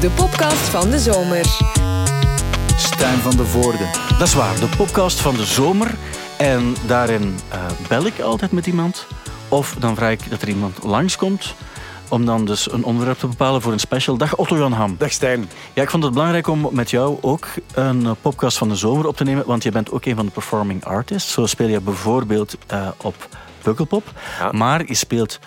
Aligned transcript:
de 0.00 0.10
podcast 0.10 0.68
van 0.68 0.90
de 0.90 0.98
zomer. 0.98 1.44
Stijn 2.76 3.18
van 3.18 3.36
de 3.36 3.44
Voorde. 3.44 3.84
Dat 4.18 4.26
is 4.26 4.34
waar, 4.34 4.54
de 4.60 4.68
podcast 4.76 5.20
van 5.20 5.34
de 5.34 5.44
zomer. 5.44 5.94
En 6.38 6.76
daarin 6.86 7.22
uh, 7.22 7.66
bel 7.88 8.06
ik 8.06 8.20
altijd 8.20 8.52
met 8.52 8.66
iemand. 8.66 9.06
Of 9.48 9.76
dan 9.78 9.96
vraag 9.96 10.10
ik 10.10 10.30
dat 10.30 10.42
er 10.42 10.48
iemand 10.48 10.82
langskomt 10.82 11.54
om 12.08 12.24
dan 12.24 12.44
dus 12.44 12.72
een 12.72 12.84
onderwerp 12.84 13.18
te 13.18 13.26
bepalen 13.26 13.62
voor 13.62 13.72
een 13.72 13.78
special. 13.78 14.16
Dag 14.16 14.36
Otto 14.36 14.56
Jan 14.56 14.72
Ham. 14.72 14.94
Dag 14.98 15.12
Stijn. 15.12 15.50
Ja, 15.72 15.82
ik 15.82 15.90
vond 15.90 16.02
het 16.02 16.12
belangrijk 16.12 16.46
om 16.46 16.68
met 16.70 16.90
jou 16.90 17.18
ook 17.20 17.46
een 17.74 18.16
podcast 18.20 18.58
van 18.58 18.68
de 18.68 18.76
zomer 18.76 19.06
op 19.06 19.16
te 19.16 19.24
nemen, 19.24 19.46
want 19.46 19.62
je 19.62 19.70
bent 19.70 19.90
ook 19.90 20.04
een 20.04 20.16
van 20.16 20.26
de 20.26 20.32
performing 20.32 20.84
artists. 20.84 21.32
Zo 21.32 21.46
speel 21.46 21.68
je 21.68 21.80
bijvoorbeeld 21.80 22.56
uh, 22.72 22.88
op 23.02 23.28
Pukkelpop, 23.62 24.12
ja. 24.38 24.52
maar 24.52 24.86
je 24.86 24.94
speelt 24.94 25.38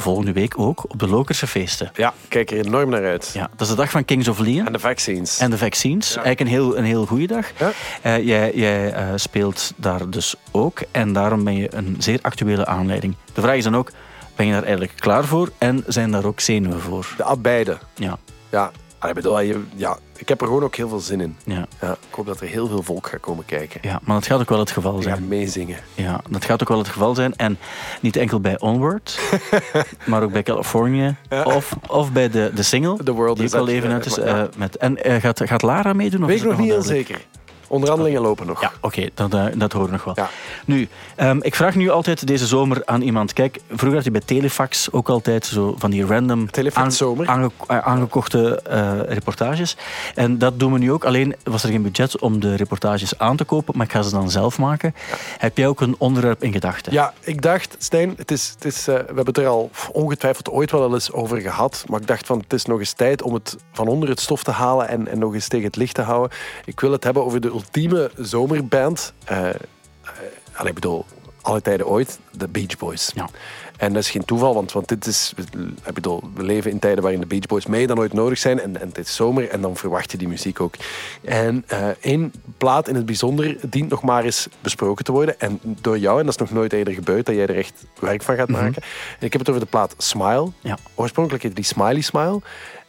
volgende 0.00 0.32
week 0.32 0.58
ook 0.58 0.84
op 0.88 0.98
de 0.98 1.08
Lokerse 1.08 1.46
feesten. 1.46 1.90
Ja, 1.94 2.14
kijk 2.28 2.50
er 2.50 2.64
enorm 2.64 2.90
naar 2.90 3.04
uit. 3.04 3.30
Ja, 3.34 3.48
dat 3.50 3.60
is 3.60 3.68
de 3.68 3.74
dag 3.74 3.90
van 3.90 4.04
Kings 4.04 4.28
of 4.28 4.38
Leon. 4.38 4.66
En 4.66 4.72
de 4.72 4.78
vaccines. 4.78 5.38
En 5.38 5.50
de 5.50 5.58
vaccines. 5.58 6.08
Ja. 6.08 6.22
Eigenlijk 6.22 6.40
een 6.40 6.56
heel, 6.56 6.76
een 6.76 6.84
heel 6.84 7.06
goede 7.06 7.26
dag. 7.26 7.46
Ja. 7.58 7.70
Uh, 8.18 8.26
jij 8.26 8.54
jij 8.54 8.92
uh, 8.92 9.12
speelt 9.14 9.72
daar 9.76 10.10
dus 10.10 10.34
ook. 10.50 10.80
En 10.90 11.12
daarom 11.12 11.44
ben 11.44 11.56
je 11.56 11.74
een 11.74 11.96
zeer 11.98 12.18
actuele 12.22 12.66
aanleiding. 12.66 13.14
De 13.32 13.40
vraag 13.40 13.56
is 13.56 13.64
dan 13.64 13.76
ook, 13.76 13.90
ben 14.36 14.46
je 14.46 14.52
daar 14.52 14.62
eigenlijk 14.62 14.92
klaar 14.96 15.24
voor? 15.24 15.50
En 15.58 15.84
zijn 15.86 16.10
daar 16.10 16.24
ook 16.24 16.40
zenuwen 16.40 16.80
voor? 16.80 17.14
De, 17.16 17.36
beide. 17.38 17.78
Ja. 17.94 18.18
Ja, 18.50 18.72
ik 19.08 19.14
bedoel, 19.14 19.40
ja, 19.74 19.98
ik 20.18 20.28
heb 20.28 20.40
er 20.40 20.46
gewoon 20.46 20.62
ook 20.62 20.76
heel 20.76 20.88
veel 20.88 21.00
zin 21.00 21.20
in. 21.20 21.36
Ja. 21.44 21.66
Ja, 21.80 21.90
ik 21.90 22.14
hoop 22.14 22.26
dat 22.26 22.40
er 22.40 22.46
heel 22.46 22.68
veel 22.68 22.82
volk 22.82 23.06
gaat 23.06 23.20
komen 23.20 23.44
kijken. 23.44 23.80
Ja, 23.82 24.00
maar 24.02 24.14
dat 24.14 24.26
gaat 24.26 24.40
ook 24.40 24.48
wel 24.48 24.58
het 24.58 24.70
geval 24.70 25.02
zijn. 25.02 25.20
Ja, 25.20 25.26
meezingen. 25.28 25.78
Ja, 25.94 26.20
dat 26.30 26.44
gaat 26.44 26.62
ook 26.62 26.68
wel 26.68 26.78
het 26.78 26.88
geval 26.88 27.14
zijn. 27.14 27.36
En 27.36 27.58
niet 28.00 28.16
enkel 28.16 28.40
bij 28.40 28.60
Onward, 28.60 29.20
maar 30.06 30.22
ook 30.22 30.32
bij 30.32 30.42
California. 30.42 31.14
Ja. 31.28 31.42
Of, 31.42 31.76
of 31.86 32.12
bij 32.12 32.30
de, 32.30 32.50
de 32.54 32.62
single, 32.62 32.96
The 33.04 33.12
World 33.12 33.38
die 33.38 33.46
ook 33.46 33.54
al 33.54 33.68
even 33.68 33.90
uit 33.90 34.06
is. 34.06 34.18
Uh, 34.18 34.42
met, 34.56 34.76
en 34.76 35.08
uh, 35.08 35.14
gaat, 35.14 35.40
gaat 35.44 35.62
Lara 35.62 35.92
meedoen? 35.92 36.22
Of 36.22 36.28
Weet 36.28 36.38
ik 36.42 36.48
nog 36.48 36.58
niet 36.58 36.70
heel 36.70 36.82
zeker. 36.82 37.26
Onderhandelingen 37.68 38.20
lopen 38.20 38.46
nog. 38.46 38.60
Ja, 38.60 38.72
oké, 38.80 38.86
okay, 38.86 39.10
dat, 39.14 39.34
uh, 39.34 39.46
dat 39.54 39.72
horen 39.72 39.88
we 39.88 39.92
nog 39.92 40.04
wel. 40.04 40.14
Ja. 40.16 40.30
Nu, 40.64 40.88
um, 41.16 41.42
ik 41.42 41.54
vraag 41.54 41.74
nu 41.74 41.90
altijd 41.90 42.26
deze 42.26 42.46
zomer 42.46 42.82
aan 42.84 43.00
iemand. 43.00 43.32
Kijk, 43.32 43.58
vroeger 43.68 43.94
had 43.94 44.04
je 44.04 44.10
bij 44.10 44.20
Telefax 44.24 44.92
ook 44.92 45.08
altijd 45.08 45.46
zo 45.46 45.74
van 45.78 45.90
die 45.90 46.06
random 46.06 46.48
aan, 46.72 46.92
aange, 47.26 47.50
aangekochte 47.66 48.62
uh, 48.70 49.00
reportages. 49.06 49.76
En 50.14 50.38
dat 50.38 50.58
doen 50.58 50.72
we 50.72 50.78
nu 50.78 50.92
ook. 50.92 51.04
Alleen 51.04 51.34
was 51.42 51.62
er 51.62 51.70
geen 51.70 51.82
budget 51.82 52.18
om 52.18 52.40
de 52.40 52.54
reportages 52.54 53.18
aan 53.18 53.36
te 53.36 53.44
kopen, 53.44 53.76
maar 53.76 53.86
ik 53.86 53.92
ga 53.92 54.02
ze 54.02 54.10
dan 54.10 54.30
zelf 54.30 54.58
maken. 54.58 54.94
Ja. 55.10 55.16
Heb 55.38 55.56
jij 55.56 55.66
ook 55.66 55.80
een 55.80 55.94
onderwerp 55.98 56.42
in 56.42 56.52
gedachten? 56.52 56.92
Ja, 56.92 57.12
ik 57.20 57.42
dacht, 57.42 57.76
Stijn, 57.78 58.14
het 58.16 58.30
is, 58.30 58.52
het 58.54 58.64
is, 58.64 58.88
uh, 58.88 58.94
we 58.94 59.04
hebben 59.04 59.26
het 59.26 59.38
er 59.38 59.46
al 59.46 59.70
ongetwijfeld 59.92 60.50
ooit 60.50 60.70
wel 60.70 60.94
eens 60.94 61.12
over 61.12 61.40
gehad. 61.40 61.84
Maar 61.88 62.00
ik 62.00 62.06
dacht 62.06 62.26
van, 62.26 62.38
het 62.38 62.52
is 62.52 62.64
nog 62.64 62.78
eens 62.78 62.92
tijd 62.92 63.22
om 63.22 63.34
het 63.34 63.56
van 63.72 63.88
onder 63.88 64.08
het 64.08 64.20
stof 64.20 64.42
te 64.42 64.50
halen 64.50 64.88
en, 64.88 65.08
en 65.08 65.18
nog 65.18 65.34
eens 65.34 65.48
tegen 65.48 65.66
het 65.66 65.76
licht 65.76 65.94
te 65.94 66.02
houden. 66.02 66.38
Ik 66.64 66.80
wil 66.80 66.92
het 66.92 67.04
hebben 67.04 67.24
over 67.24 67.40
de 67.40 67.52
ultieme 67.58 68.10
zomerband. 68.16 69.12
Uh, 69.30 69.38
uh, 70.60 70.66
ik 70.66 70.74
bedoel, 70.74 71.04
alle 71.42 71.60
tijden 71.60 71.86
ooit, 71.86 72.18
de 72.30 72.48
Beach 72.48 72.76
Boys. 72.76 73.10
Ja. 73.14 73.28
En 73.76 73.92
dat 73.92 74.02
is 74.02 74.10
geen 74.10 74.24
toeval, 74.24 74.54
want, 74.54 74.72
want 74.72 74.88
dit 74.88 75.06
is, 75.06 75.32
ik 75.84 75.94
bedoel, 75.94 76.22
we 76.34 76.42
leven 76.42 76.70
in 76.70 76.78
tijden 76.78 77.02
waarin 77.02 77.20
de 77.20 77.26
Beach 77.26 77.46
Boys 77.46 77.66
meer 77.66 77.86
dan 77.86 77.98
ooit 77.98 78.12
nodig 78.12 78.38
zijn. 78.38 78.60
En, 78.60 78.80
en 78.80 78.88
het 78.88 78.98
is 78.98 79.14
zomer 79.14 79.48
en 79.48 79.60
dan 79.60 79.76
verwacht 79.76 80.10
je 80.10 80.18
die 80.18 80.28
muziek 80.28 80.60
ook. 80.60 80.74
En 81.24 81.64
uh, 81.72 81.88
één 82.00 82.32
plaat 82.56 82.88
in 82.88 82.94
het 82.94 83.06
bijzonder 83.06 83.56
dient 83.70 83.90
nog 83.90 84.02
maar 84.02 84.24
eens 84.24 84.48
besproken 84.60 85.04
te 85.04 85.12
worden. 85.12 85.40
En 85.40 85.60
door 85.62 85.98
jou, 85.98 86.18
en 86.18 86.24
dat 86.24 86.34
is 86.34 86.40
nog 86.40 86.50
nooit 86.50 86.72
eerder 86.72 86.94
gebeurd, 86.94 87.26
dat 87.26 87.34
jij 87.34 87.46
er 87.46 87.56
echt 87.56 87.84
werk 88.00 88.22
van 88.22 88.36
gaat 88.36 88.48
maken. 88.48 88.66
Mm 88.66 88.74
-hmm. 88.74 89.18
En 89.18 89.26
ik 89.26 89.32
heb 89.32 89.40
het 89.40 89.48
over 89.50 89.62
de 89.62 89.70
plaat 89.70 89.94
Smile. 89.98 90.50
Ja. 90.60 90.78
Oorspronkelijk 90.94 91.42
heette 91.42 91.60
die 91.60 91.64
Smiley 91.64 92.00
Smile. 92.00 92.40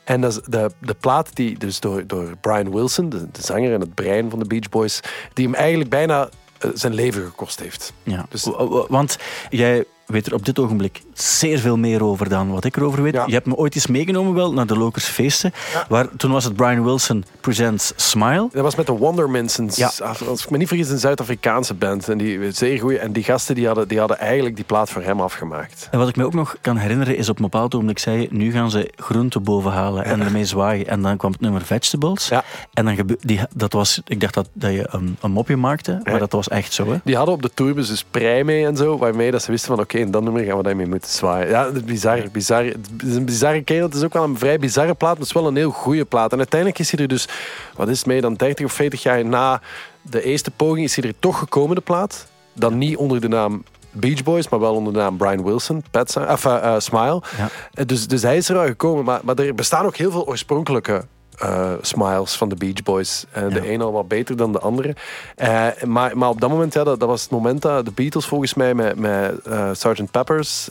En 0.10 0.22
dat 0.22 0.32
is 0.32 0.40
de, 0.46 0.72
de 0.80 0.94
plaat 0.94 1.36
die 1.36 1.58
dus 1.58 1.80
door, 1.80 2.08
door 2.08 2.38
Brian 2.42 2.72
Wilson, 2.72 3.10
de, 3.10 3.32
de 3.32 3.42
zanger 3.42 3.74
en 3.74 3.80
het 3.80 3.94
brein 3.94 4.30
van 4.30 4.40
de 4.40 4.46
Beach 4.46 4.70
Boys, 4.70 5.00
die 5.34 5.46
hem 5.46 5.56
eigenlijk 5.56 5.90
bijna 5.90 6.30
uh, 6.66 6.72
zijn 6.74 6.94
leven 6.94 7.26
gekost 7.26 7.60
heeft. 7.60 7.94
Ja, 8.04 8.26
dus, 8.30 8.50
want 8.88 9.18
jij 9.50 9.86
weet 10.10 10.26
er 10.26 10.34
op 10.34 10.46
dit 10.46 10.60
ogenblik 10.60 11.02
zeer 11.14 11.60
veel 11.60 11.78
meer 11.78 12.04
over 12.04 12.30
dan 12.30 12.52
wat 12.52 12.66
ik 12.66 12.78
erover 12.78 13.04
weet. 13.04 13.14
Ja. 13.14 13.24
Je 13.26 13.34
hebt 13.34 13.46
me 13.46 13.56
ooit 13.56 13.76
eens 13.76 13.88
meegenomen 13.88 14.34
wel 14.34 14.54
naar 14.54 14.68
de 14.68 14.78
Lokers 14.78 15.06
feesten. 15.06 15.54
Ja. 15.74 15.86
Waar, 15.90 16.08
toen 16.18 16.32
was 16.32 16.44
het 16.44 16.56
Brian 16.56 16.84
Wilson 16.84 17.26
Presents 17.42 17.94
Smile. 17.96 18.50
Dat 18.52 18.64
was 18.64 18.76
met 18.76 18.86
de 18.86 18.92
Wonderminsons. 18.92 19.76
Ja. 19.76 19.92
Als 20.28 20.44
ik 20.44 20.50
me 20.50 20.58
niet 20.58 20.68
vergis, 20.68 20.90
een 20.90 21.00
Zuid-Afrikaanse 21.00 21.74
band. 21.74 22.10
En 22.10 22.18
die, 22.18 22.52
zeer 22.52 22.80
goeie, 22.80 23.00
en 23.00 23.12
die 23.12 23.24
gasten 23.24 23.56
die 23.56 23.66
hadden, 23.66 23.88
die 23.88 24.00
hadden 24.00 24.20
eigenlijk 24.20 24.56
die 24.56 24.66
plaat 24.66 24.90
voor 24.90 25.02
hem 25.02 25.22
afgemaakt. 25.22 25.88
En 25.92 26.00
wat 26.00 26.08
ik 26.10 26.16
me 26.16 26.26
ook 26.26 26.34
nog 26.34 26.56
kan 26.62 26.78
herinneren 26.78 27.18
is 27.18 27.30
op 27.30 27.36
een 27.36 27.44
bepaald 27.44 27.74
ogenblik 27.74 28.00
zei 28.00 28.28
nu 28.32 28.52
gaan 28.52 28.72
ze 28.72 28.92
groenten 28.96 29.44
boven 29.44 29.72
halen 29.72 30.06
en 30.06 30.22
ermee 30.22 30.46
zwaaien. 30.46 30.88
En 30.88 31.02
dan 31.02 31.18
kwam 31.18 31.32
het 31.32 31.42
nummer 31.42 31.62
Vegetables. 31.62 32.28
Ja. 32.28 32.44
En 32.74 32.86
dan 32.86 32.96
gebe- 32.96 33.18
die, 33.20 33.40
dat 33.56 33.74
was, 33.74 34.02
ik 34.08 34.22
dacht 34.22 34.34
dat, 34.34 34.50
dat 34.54 34.72
je 34.72 34.88
een, 34.92 35.18
een 35.22 35.32
mopje 35.32 35.56
maakte, 35.56 36.00
maar 36.04 36.20
dat 36.20 36.32
was 36.32 36.48
echt 36.48 36.74
zo. 36.74 36.92
Hè? 36.92 36.98
Die 37.04 37.16
hadden 37.16 37.34
op 37.34 37.42
de 37.42 37.52
tourbus 37.54 37.88
dus 37.88 38.04
prei 38.12 38.44
mee 38.44 38.66
en 38.66 38.78
zo, 38.78 38.98
waarmee 38.98 39.32
dat 39.32 39.44
ze 39.44 39.52
wisten 39.52 39.70
van 39.70 39.80
oké, 39.84 39.94
okay, 39.96 39.99
in 40.00 40.12
dat 40.12 40.24
nummer 40.24 40.44
gaan 40.44 40.58
we 40.58 40.64
daarmee 40.64 40.88
moeten 40.88 41.10
zwaaien. 41.10 41.50
Ja, 41.50 41.66
het 41.66 41.76
is 41.76 41.84
bizar, 41.84 42.24
bizar. 42.32 42.64
Het 42.64 43.04
is 43.08 43.16
een 43.16 43.26
bizarre 43.26 43.62
kerel. 43.62 43.86
Het 43.86 43.96
is 43.96 44.04
ook 44.04 44.14
wel 44.14 44.24
een 44.24 44.38
vrij 44.38 44.60
bizarre 44.60 44.94
plaat, 44.94 45.12
maar 45.12 45.20
het 45.20 45.28
is 45.28 45.42
wel 45.42 45.48
een 45.48 45.56
heel 45.56 45.72
goede 45.72 46.06
plaat. 46.06 46.32
En 46.32 46.38
uiteindelijk 46.38 46.80
is 46.80 46.92
hij 46.92 47.00
er 47.00 47.08
dus, 47.08 47.28
wat 47.76 47.90
is 47.90 47.98
het 47.98 48.08
mee, 48.08 48.22
dan 48.22 48.34
30 48.34 48.66
of 48.66 48.74
40 48.74 49.04
jaar 49.04 49.26
na 49.26 49.62
de 50.02 50.24
eerste 50.24 50.52
poging 50.52 50.86
is 50.86 50.96
hij 50.96 51.10
er 51.10 51.16
toch 51.20 51.40
gekomen, 51.40 51.76
de 51.76 51.82
plaat. 51.82 52.28
Dan 52.54 52.78
niet 52.78 52.98
onder 52.98 53.22
de 53.22 53.28
naam 53.28 53.64
Beach 53.92 54.24
Boys, 54.24 54.50
maar 54.50 54.60
wel 54.60 54.76
onder 54.76 54.94
de 54.94 55.00
naam 55.00 55.18
Brian 55.18 55.44
Wilson, 55.44 55.84
Pet 55.92 56.18
of, 56.18 56.46
uh, 56.46 56.54
uh, 56.64 56.80
Smile. 56.80 57.22
Ja. 57.38 57.86
Dus, 57.86 58.08
dus 58.08 58.22
hij 58.22 58.38
is 58.38 58.50
er 58.50 58.58
al 58.58 58.66
gekomen, 58.66 59.06
maar, 59.06 59.20
maar 59.24 59.36
er 59.36 59.56
bestaan 59.56 59.86
ook 59.86 59.96
heel 59.96 60.12
veel 60.12 60.28
oorspronkelijke 60.28 61.06
uh, 61.44 61.74
smiles 61.82 62.36
van 62.36 62.50
de 62.50 62.56
Beach 62.56 62.84
Boys. 62.84 63.26
Uh, 63.38 63.44
ja. 63.44 63.50
De 63.50 63.72
een 63.72 63.82
al 63.82 63.92
wat 63.92 64.08
beter 64.08 64.36
dan 64.36 64.52
de 64.52 64.60
andere. 64.60 64.96
Uh, 65.38 65.68
maar, 65.86 66.18
maar 66.18 66.30
op 66.30 66.42
dat 66.42 66.50
moment, 66.50 66.74
ja, 66.74 66.84
dat, 66.84 67.00
dat, 67.00 67.10
was 67.10 67.22
het 67.22 67.32
moment 67.32 67.62
dat 67.62 67.86
de 67.86 67.92
Beatles 67.92 68.26
volgens 68.26 68.54
mij 68.54 68.74
met, 68.74 69.00
met 69.00 69.36
Sgt. 69.72 70.12
Peppers 70.12 70.70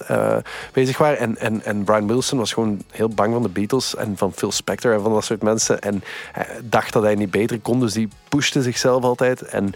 bezig 0.73 0.99
waren. 0.99 1.19
En, 1.19 1.39
en, 1.39 1.65
en 1.65 1.85
Brian 1.85 2.07
Wilson 2.07 2.39
was 2.39 2.53
gewoon 2.53 2.83
heel 2.91 3.09
bang 3.09 3.33
van 3.33 3.43
de 3.43 3.49
Beatles 3.49 3.95
en 3.95 4.17
van 4.17 4.33
Phil 4.33 4.53
Spector 4.53 4.93
en 4.93 5.01
van 5.01 5.13
dat 5.13 5.25
soort 5.25 5.43
mensen. 5.43 5.81
En 5.81 6.03
dacht 6.63 6.93
dat 6.93 7.03
hij 7.03 7.15
niet 7.15 7.31
beter 7.31 7.61
kon, 7.61 7.81
dus 7.81 7.93
die 7.93 8.09
pushte 8.29 8.63
zichzelf 8.63 9.05
altijd. 9.05 9.43
En 9.43 9.73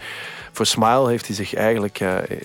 voor 0.51 0.65
Smile 0.65 1.09
heeft 1.09 1.27
hij 1.27 1.35
zich 1.35 1.53
eigenlijk 1.53 1.99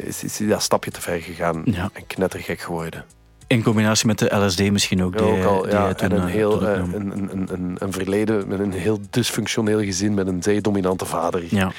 is, 0.04 0.24
is 0.24 0.38
hij 0.38 0.48
dat 0.48 0.62
stapje 0.62 0.90
te 0.90 1.00
ver 1.00 1.20
gegaan 1.20 1.62
ja. 1.64 1.90
en 1.92 2.06
knettergek 2.06 2.60
geworden. 2.60 3.04
In 3.48 3.62
combinatie 3.62 4.06
met 4.06 4.18
de 4.18 4.36
LSD 4.36 4.70
misschien 4.70 5.02
ook. 5.02 5.18
Die, 5.18 5.26
ook 5.26 5.44
al, 5.44 5.62
die 5.62 5.70
ja. 5.70 5.94
toen, 5.94 6.10
en 6.10 6.16
een, 6.16 6.28
heel, 6.28 6.62
uh, 6.62 6.70
een, 6.70 6.94
een, 6.94 7.48
een, 7.52 7.76
een, 7.78 7.92
verleden 7.92 8.48
met 8.48 8.58
een 8.58 8.72
heel 8.72 9.00
dysfunctioneel 9.10 9.78
gezin 9.80 10.14
met 10.14 10.26
een 10.26 10.42
zeer 10.42 10.62
dominante 10.62 11.04
vader. 11.04 11.42
Ja. 11.48 11.72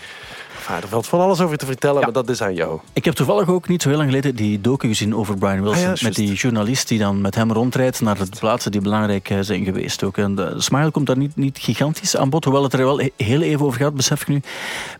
Er 0.68 0.88
valt 0.88 1.08
van 1.08 1.20
alles 1.20 1.42
over 1.42 1.58
te 1.58 1.66
vertellen, 1.66 2.00
ja. 2.00 2.03
maar 2.03 2.14
dat 2.14 2.30
is 2.30 2.42
aan 2.42 2.53
jou. 2.53 2.80
Ik 2.94 3.06
heb 3.06 3.14
toevallig 3.14 3.50
ook 3.50 3.68
niet 3.68 3.81
zo 3.81 3.90
heel 3.90 3.97
lang 3.97 4.09
geleden 4.09 4.36
die 4.36 4.62
docu 4.62 4.88
gezien 4.88 5.16
over 5.16 5.38
Brian 5.38 5.62
Wilson. 5.62 5.90
Ah, 5.90 5.96
ja, 5.96 6.08
met 6.08 6.16
die 6.16 6.34
journalist 6.34 6.88
die 6.88 7.00
dan 7.00 7.22
met 7.22 7.36
hem 7.36 7.52
rondrijdt 7.52 8.02
naar 8.02 8.18
de 8.18 8.25
plaatsen 8.40 8.72
die 8.72 8.81
belangrijk 8.81 9.36
zijn 9.42 9.64
geweest. 9.64 10.03
Ook. 10.03 10.18
En 10.18 10.36
de 10.36 10.53
Smile 10.58 10.92
komt 10.92 11.08
daar 11.08 11.18
niet, 11.18 11.36
niet 11.36 11.58
gigantisch 11.58 12.18
aan 12.18 12.30
bod, 12.30 12.44
hoewel 12.44 12.64
het 12.64 12.74
er 12.74 12.80
wel 12.80 13.02
heel 13.16 13.42
even 13.42 13.66
over 13.66 13.80
gaat, 13.80 13.94
besef 13.94 14.22
ik 14.22 14.28
nu. 14.28 14.42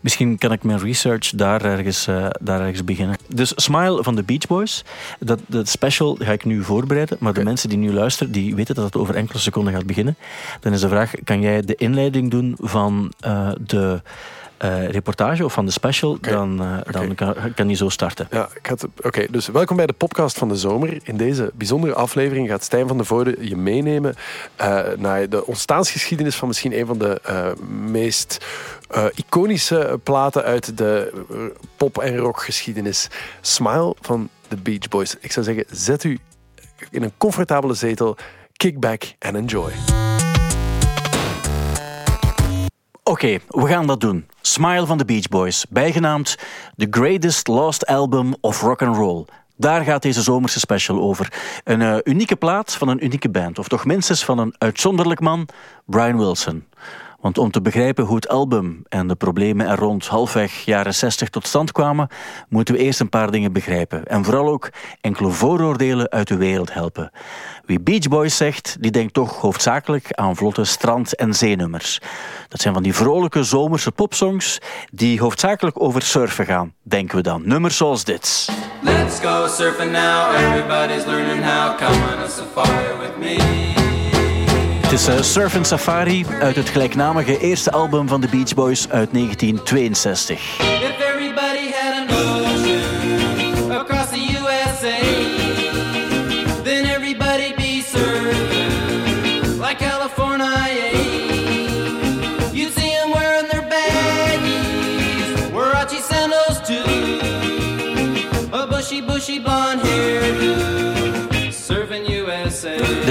Misschien 0.00 0.38
kan 0.38 0.52
ik 0.52 0.62
mijn 0.62 0.78
research 0.78 1.30
daar 1.30 1.64
ergens, 1.64 2.08
uh, 2.08 2.26
daar 2.40 2.60
ergens 2.60 2.84
beginnen. 2.84 3.16
Dus 3.26 3.52
Smile 3.56 4.02
van 4.02 4.14
de 4.14 4.22
Beach 4.22 4.46
Boys, 4.46 4.84
dat, 5.18 5.38
dat 5.46 5.68
special 5.68 6.16
ga 6.18 6.32
ik 6.32 6.44
nu 6.44 6.64
voorbereiden. 6.64 7.16
Maar 7.20 7.30
okay. 7.30 7.42
de 7.42 7.48
mensen 7.48 7.68
die 7.68 7.78
nu 7.78 7.92
luisteren, 7.92 8.32
die 8.32 8.54
weten 8.54 8.74
dat 8.74 8.84
het 8.84 8.96
over 8.96 9.14
enkele 9.14 9.38
seconden 9.38 9.72
gaat 9.72 9.86
beginnen. 9.86 10.16
Dan 10.60 10.72
is 10.72 10.80
de 10.80 10.88
vraag, 10.88 11.12
kan 11.24 11.40
jij 11.40 11.62
de 11.62 11.74
inleiding 11.74 12.30
doen 12.30 12.54
van 12.58 13.12
uh, 13.26 13.50
de... 13.66 14.02
Uh, 14.64 14.88
reportage 14.88 15.44
of 15.44 15.52
van 15.52 15.66
de 15.66 15.70
special, 15.70 16.10
okay. 16.10 16.32
dan, 16.32 16.62
uh, 16.62 16.78
okay. 16.78 17.06
dan 17.06 17.14
kan, 17.14 17.34
kan 17.54 17.66
die 17.66 17.76
zo 17.76 17.88
starten. 17.88 18.28
Ja, 18.30 18.48
Oké, 18.70 18.86
okay. 19.02 19.26
dus 19.30 19.46
welkom 19.46 19.76
bij 19.76 19.86
de 19.86 19.92
podcast 19.92 20.38
van 20.38 20.48
de 20.48 20.56
zomer. 20.56 20.98
In 21.02 21.16
deze 21.16 21.50
bijzondere 21.54 21.94
aflevering 21.94 22.48
gaat 22.48 22.64
Stijn 22.64 22.88
van 22.88 22.96
der 22.96 23.06
Voorde 23.06 23.36
je 23.48 23.56
meenemen 23.56 24.14
uh, 24.60 24.80
naar 24.96 25.28
de 25.28 25.46
ontstaansgeschiedenis 25.46 26.36
van 26.36 26.48
misschien 26.48 26.78
een 26.78 26.86
van 26.86 26.98
de 26.98 27.20
meest 27.68 28.46
iconische 29.14 30.00
platen 30.02 30.42
uit 30.42 30.76
de 30.78 31.12
pop- 31.76 31.98
en 31.98 32.16
rockgeschiedenis. 32.16 33.08
Smile 33.40 33.94
van 34.00 34.28
de 34.48 34.56
Beach 34.56 34.88
Boys. 34.88 35.16
Ik 35.20 35.32
zou 35.32 35.44
zeggen, 35.44 35.64
zet 35.70 36.04
u 36.04 36.18
in 36.90 37.02
een 37.02 37.12
comfortabele 37.16 37.74
zetel, 37.74 38.16
kick 38.52 38.80
back 38.80 39.02
and 39.18 39.34
enjoy. 39.34 39.72
Oké, 43.10 43.38
we 43.48 43.66
gaan 43.66 43.86
dat 43.86 44.00
doen. 44.00 44.26
Smile 44.40 44.86
van 44.86 44.98
de 44.98 45.04
Beach 45.04 45.28
Boys, 45.28 45.66
bijgenaamd 45.68 46.36
The 46.76 46.86
Greatest 46.90 47.48
Lost 47.48 47.86
Album 47.86 48.34
of 48.40 48.60
Rock 48.60 48.82
and 48.82 48.96
Roll. 48.96 49.24
Daar 49.56 49.84
gaat 49.84 50.02
deze 50.02 50.22
zomerse 50.22 50.58
special 50.58 51.00
over. 51.00 51.32
Een 51.64 51.80
uh, 51.80 51.96
unieke 52.04 52.36
plaat 52.36 52.74
van 52.74 52.88
een 52.88 53.04
unieke 53.04 53.30
band, 53.30 53.58
of 53.58 53.68
toch 53.68 53.84
minstens 53.84 54.24
van 54.24 54.38
een 54.38 54.54
uitzonderlijk 54.58 55.20
man, 55.20 55.48
Brian 55.84 56.18
Wilson. 56.18 56.64
Want 57.20 57.38
om 57.38 57.50
te 57.50 57.62
begrijpen 57.62 58.04
hoe 58.04 58.16
het 58.16 58.28
album 58.28 58.82
en 58.88 59.06
de 59.06 59.14
problemen 59.14 59.66
er 59.66 59.78
rond 59.78 60.06
halfweg 60.06 60.64
jaren 60.64 60.94
60 60.94 61.28
tot 61.28 61.46
stand 61.46 61.72
kwamen, 61.72 62.08
moeten 62.48 62.74
we 62.74 62.80
eerst 62.80 63.00
een 63.00 63.08
paar 63.08 63.30
dingen 63.30 63.52
begrijpen. 63.52 64.04
En 64.04 64.24
vooral 64.24 64.48
ook 64.48 64.70
enkele 65.00 65.30
vooroordelen 65.30 66.10
uit 66.10 66.28
de 66.28 66.36
wereld 66.36 66.72
helpen. 66.72 67.10
Wie 67.64 67.80
Beach 67.80 68.08
Boys 68.08 68.36
zegt, 68.36 68.76
die 68.80 68.90
denkt 68.90 69.14
toch 69.14 69.40
hoofdzakelijk 69.40 70.12
aan 70.12 70.36
vlotte 70.36 70.64
strand- 70.64 71.16
en 71.16 71.34
zeenummers. 71.34 72.00
Dat 72.48 72.60
zijn 72.60 72.74
van 72.74 72.82
die 72.82 72.94
vrolijke 72.94 73.44
zomerse 73.44 73.92
popsongs 73.92 74.58
die 74.92 75.20
hoofdzakelijk 75.20 75.82
over 75.82 76.02
surfen 76.02 76.46
gaan, 76.46 76.74
denken 76.82 77.16
we 77.16 77.22
dan. 77.22 77.42
Nummers 77.44 77.76
zoals 77.76 78.04
dit. 78.04 78.48
Let's 78.82 79.20
go 79.20 79.46
surfing 79.46 79.92
now, 79.92 80.34
everybody's 80.34 81.04
learning 81.04 81.44
how, 81.44 81.76
come 81.76 81.94
on 81.94 82.24
a 82.24 82.28
safari 82.28 82.98
with 83.00 83.18
me. 83.18 83.79
Het 84.90 85.00
is 85.00 85.08
uh, 85.08 85.22
Surf 85.22 85.58
Safari 85.62 86.26
uit 86.40 86.56
het 86.56 86.68
gelijknamige 86.68 87.38
eerste 87.38 87.70
album 87.70 88.08
van 88.08 88.20
de 88.20 88.28
Beach 88.28 88.54
Boys 88.54 88.88
uit 88.88 89.12
1962. 89.12 91.09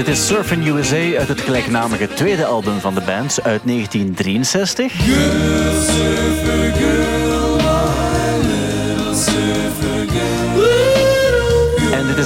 Dit 0.00 0.08
is 0.08 0.26
Surfing 0.26 0.66
USA 0.66 1.18
uit 1.18 1.28
het 1.28 1.40
gelijknamige 1.40 2.08
tweede 2.08 2.44
album 2.44 2.80
van 2.80 2.94
de 2.94 3.00
band 3.00 3.42
uit 3.42 3.60
1963. 3.64 4.92
En 4.92 5.08
dit 6.66 6.76
is 6.76 6.99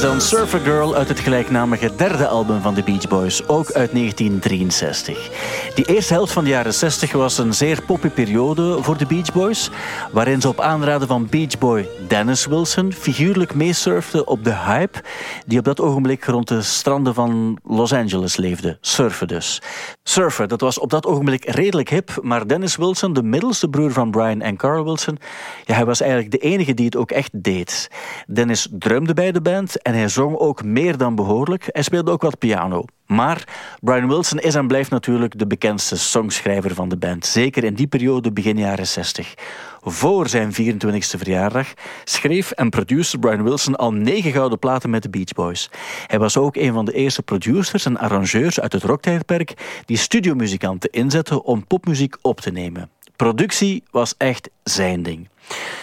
dan 0.04 0.20
Surfer 0.20 0.60
Girl 0.60 0.94
uit 0.94 1.08
het 1.08 1.20
gelijknamige 1.20 1.90
derde 1.96 2.26
album 2.26 2.60
van 2.60 2.74
de 2.74 2.82
Beach 2.82 3.08
Boys, 3.08 3.48
ook 3.48 3.72
uit 3.72 3.92
1963. 3.92 5.72
Die 5.74 5.84
eerste 5.84 6.12
helft 6.12 6.32
van 6.32 6.44
de 6.44 6.50
jaren 6.50 6.74
60 6.74 7.12
was 7.12 7.38
een 7.38 7.54
zeer 7.54 7.82
poppy 7.82 8.08
periode 8.08 8.82
voor 8.82 8.96
de 8.96 9.06
Beach 9.06 9.32
Boys, 9.32 9.70
waarin 10.12 10.40
ze 10.40 10.48
op 10.48 10.60
aanraden 10.60 11.08
van 11.08 11.26
Beach 11.30 11.58
Boy 11.58 11.88
Dennis 12.08 12.46
Wilson 12.46 12.92
figuurlijk 12.92 13.54
meesurfde 13.54 14.24
op 14.24 14.44
de 14.44 14.54
hype 14.54 14.98
die 15.46 15.58
op 15.58 15.64
dat 15.64 15.80
ogenblik 15.80 16.24
rond 16.24 16.48
de 16.48 16.62
stranden 16.62 17.14
van 17.14 17.58
Los 17.62 17.92
Angeles 17.92 18.36
leefde. 18.36 18.78
Surfen 18.80 19.28
dus. 19.28 19.62
Surfen, 20.02 20.48
dat 20.48 20.60
was 20.60 20.78
op 20.78 20.90
dat 20.90 21.06
ogenblik 21.06 21.44
redelijk 21.44 21.88
hip, 21.88 22.18
maar 22.22 22.46
Dennis 22.46 22.76
Wilson, 22.76 23.12
de 23.12 23.22
middelste 23.22 23.68
broer 23.68 23.92
van 23.92 24.10
Brian 24.10 24.40
en 24.40 24.56
Carl 24.56 24.84
Wilson, 24.84 25.18
ja, 25.64 25.74
hij 25.74 25.84
was 25.84 26.00
eigenlijk 26.00 26.30
de 26.30 26.38
enige 26.38 26.74
die 26.74 26.84
het 26.84 26.96
ook 26.96 27.10
echt 27.10 27.30
deed. 27.32 27.90
Dennis 28.26 28.68
drumde 28.70 29.14
bij 29.14 29.32
de 29.32 29.40
band 29.40 29.82
en 29.82 29.93
hij 29.94 30.08
zong 30.08 30.36
ook 30.36 30.64
meer 30.64 30.96
dan 30.96 31.14
behoorlijk. 31.14 31.64
Hij 31.66 31.82
speelde 31.82 32.10
ook 32.10 32.22
wat 32.22 32.38
piano. 32.38 32.84
Maar 33.06 33.44
Brian 33.80 34.08
Wilson 34.08 34.38
is 34.38 34.54
en 34.54 34.66
blijft 34.66 34.90
natuurlijk 34.90 35.38
de 35.38 35.46
bekendste 35.46 35.98
songschrijver 35.98 36.74
van 36.74 36.88
de 36.88 36.96
band. 36.96 37.26
Zeker 37.26 37.64
in 37.64 37.74
die 37.74 37.86
periode, 37.86 38.32
begin 38.32 38.58
jaren 38.58 38.86
60. 38.86 39.34
Voor 39.80 40.28
zijn 40.28 40.52
24e 40.52 41.18
verjaardag 41.18 41.74
schreef 42.04 42.50
en 42.50 42.70
produceerde 42.70 43.26
Brian 43.26 43.44
Wilson 43.44 43.76
al 43.76 43.92
negen 43.92 44.32
gouden 44.32 44.58
platen 44.58 44.90
met 44.90 45.02
de 45.02 45.10
Beach 45.10 45.32
Boys. 45.32 45.70
Hij 46.06 46.18
was 46.18 46.36
ook 46.36 46.56
een 46.56 46.72
van 46.72 46.84
de 46.84 46.92
eerste 46.92 47.22
producers 47.22 47.84
en 47.84 47.98
arrangeurs 47.98 48.60
uit 48.60 48.72
het 48.72 48.82
rocktijdperk 48.82 49.82
die 49.84 49.96
studiomuzikanten 49.96 50.90
inzetten 50.90 51.44
om 51.44 51.66
popmuziek 51.66 52.16
op 52.20 52.40
te 52.40 52.50
nemen. 52.50 52.93
Productie 53.16 53.82
was 53.90 54.14
echt 54.16 54.50
zijn 54.62 55.02
ding. 55.02 55.28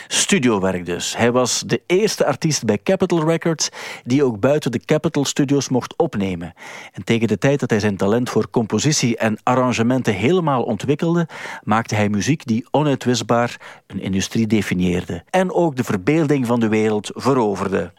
Studiowerk 0.08 0.86
dus. 0.86 1.18
Hij 1.18 1.32
was 1.32 1.64
de 1.66 1.82
eerste 1.86 2.26
artiest 2.26 2.66
bij 2.66 2.80
Capitol 2.84 3.26
Records 3.26 3.70
die 4.04 4.24
ook 4.24 4.40
buiten 4.40 4.72
de 4.72 4.80
Capitol 4.86 5.26
Studios 5.26 5.70
mocht 5.70 5.96
opnemen. 5.98 6.54
En 6.92 7.04
tegen 7.04 7.28
de 7.28 7.38
tijd 7.38 7.60
dat 7.60 7.70
hij 7.70 7.80
zijn 7.80 7.98
talent 7.98 8.30
voor 8.30 8.50
compositie 8.50 9.18
en 9.18 9.40
arrangementen 9.44 10.14
helemaal 10.14 10.64
ontwikkelde, 10.64 11.28
maakte 11.64 11.96
hij 11.96 12.10
muziek 12.10 12.46
die 12.46 12.66
onuitwisbaar 12.72 13.82
een 13.88 14.02
industrie 14.02 14.48
definieerde 14.48 15.24
en 15.30 15.54
ook 15.54 15.76
de 15.76 15.84
verbeelding 15.84 16.48
van 16.48 16.60
de 16.60 16.68
wereld 16.68 17.12
veroverde. 17.14 17.92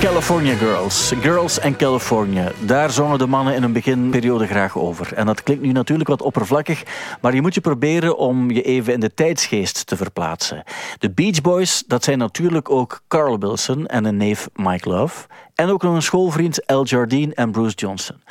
Go. 0.00 0.09
California 0.20 0.54
Girls. 0.54 1.12
Girls 1.20 1.60
and 1.60 1.76
California. 1.76 2.52
Daar 2.58 2.90
zongen 2.90 3.18
de 3.18 3.26
mannen 3.26 3.54
in 3.54 3.62
een 3.62 3.72
beginperiode 3.72 4.46
graag 4.46 4.78
over. 4.78 5.12
En 5.12 5.26
dat 5.26 5.42
klinkt 5.42 5.62
nu 5.62 5.72
natuurlijk 5.72 6.08
wat 6.08 6.22
oppervlakkig, 6.22 6.82
maar 7.20 7.34
je 7.34 7.40
moet 7.40 7.54
je 7.54 7.60
proberen 7.60 8.16
om 8.16 8.50
je 8.50 8.62
even 8.62 8.92
in 8.92 9.00
de 9.00 9.14
tijdsgeest 9.14 9.86
te 9.86 9.96
verplaatsen. 9.96 10.62
De 10.98 11.10
Beach 11.10 11.40
Boys, 11.40 11.84
dat 11.86 12.04
zijn 12.04 12.18
natuurlijk 12.18 12.70
ook 12.70 13.00
Carl 13.08 13.38
Wilson 13.38 13.86
en 13.86 14.04
een 14.04 14.16
neef 14.16 14.48
Mike 14.54 14.88
Love. 14.88 15.26
En 15.60 15.68
ook 15.68 15.82
nog 15.82 15.94
een 15.94 16.02
schoolvriend 16.02 16.66
Al 16.66 16.84
Jardine 16.84 17.34
en 17.34 17.50
Bruce 17.50 17.76
Johnson. 17.76 18.22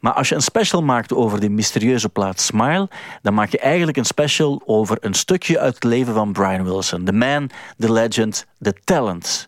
Maar 0.00 0.12
als 0.12 0.28
je 0.28 0.34
een 0.34 0.42
special 0.42 0.82
maakt 0.82 1.12
over 1.12 1.40
die 1.40 1.50
mysterieuze 1.50 2.08
plaat 2.08 2.40
Smile, 2.40 2.88
dan 3.22 3.34
maak 3.34 3.50
je 3.50 3.58
eigenlijk 3.58 3.96
een 3.96 4.04
special 4.04 4.62
over 4.64 4.96
een 5.00 5.14
stukje 5.14 5.58
uit 5.58 5.74
het 5.74 5.84
leven 5.84 6.14
van 6.14 6.32
Brian 6.32 6.64
Wilson. 6.64 7.04
The 7.04 7.12
man, 7.12 7.50
the 7.78 7.92
legend, 7.92 8.46
the 8.60 8.74
talent. 8.84 9.46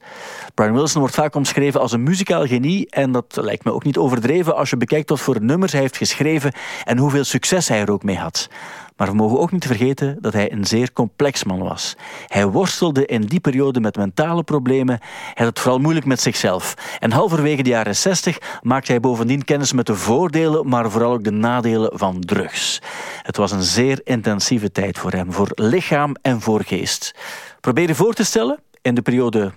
Brian 0.55 0.73
Wilson 0.73 1.01
wordt 1.01 1.15
vaak 1.15 1.35
omschreven 1.35 1.81
als 1.81 1.86
een 1.93 2.03
muzikaal 2.03 2.47
genie 2.47 2.91
en 2.91 3.13
dat 3.13 3.37
lijkt 3.41 3.65
me 3.65 3.73
ook 3.73 3.85
niet 3.85 3.97
overdreven 3.97 4.57
als 4.57 4.71
je 4.71 4.77
bekijkt 4.77 5.09
wat 5.09 5.21
voor 5.21 5.43
nummers 5.43 5.73
hij 5.73 5.81
heeft 5.81 5.97
geschreven 5.97 6.53
en 6.85 6.99
hoeveel 6.99 7.25
succes 7.25 7.69
hij 7.69 7.81
er 7.81 7.91
ook 7.91 8.03
mee 8.03 8.17
had. 8.17 8.49
Maar 8.97 9.09
we 9.09 9.15
mogen 9.15 9.39
ook 9.39 9.53
niet 9.53 9.67
vergeten 9.67 10.19
dat 10.21 10.33
hij 10.33 10.53
een 10.53 10.65
zeer 10.65 10.93
complex 10.93 11.45
man 11.45 11.59
was. 11.59 11.97
Hij 12.27 12.47
worstelde 12.47 13.07
in 13.07 13.23
die 13.23 13.41
periode 13.41 13.81
met 13.81 13.97
mentale 13.97 14.43
problemen. 14.43 14.99
Hij 15.01 15.33
had 15.35 15.47
het 15.47 15.59
vooral 15.59 15.81
moeilijk 15.81 16.07
met 16.07 16.21
zichzelf. 16.21 16.75
En 16.99 17.13
halverwege 17.13 17.63
de 17.63 17.69
jaren 17.69 17.97
60 17.97 18.61
maakte 18.63 18.91
hij 18.91 19.01
bovendien 19.01 19.45
kennis 19.45 19.73
met 19.73 19.87
de 19.87 19.95
voordelen, 19.95 20.69
maar 20.69 20.91
vooral 20.91 21.13
ook 21.13 21.25
de 21.25 21.31
nadelen 21.31 21.99
van 21.99 22.21
drugs. 22.21 22.83
Het 23.23 23.37
was 23.37 23.53
een 23.53 23.63
zeer 23.63 24.01
intensieve 24.05 24.73
tijd 24.73 24.99
voor 24.99 25.13
hem, 25.13 25.33
voor 25.33 25.51
lichaam 25.55 26.17
en 26.23 26.41
voor 26.41 26.63
geest. 26.65 27.15
Probeer 27.61 27.89
je 27.89 27.95
voor 27.95 28.15
te 28.15 28.25
stellen, 28.25 28.59
in 28.87 28.95
de 28.95 29.03
periode 29.03 29.53
1962-1965 29.53 29.55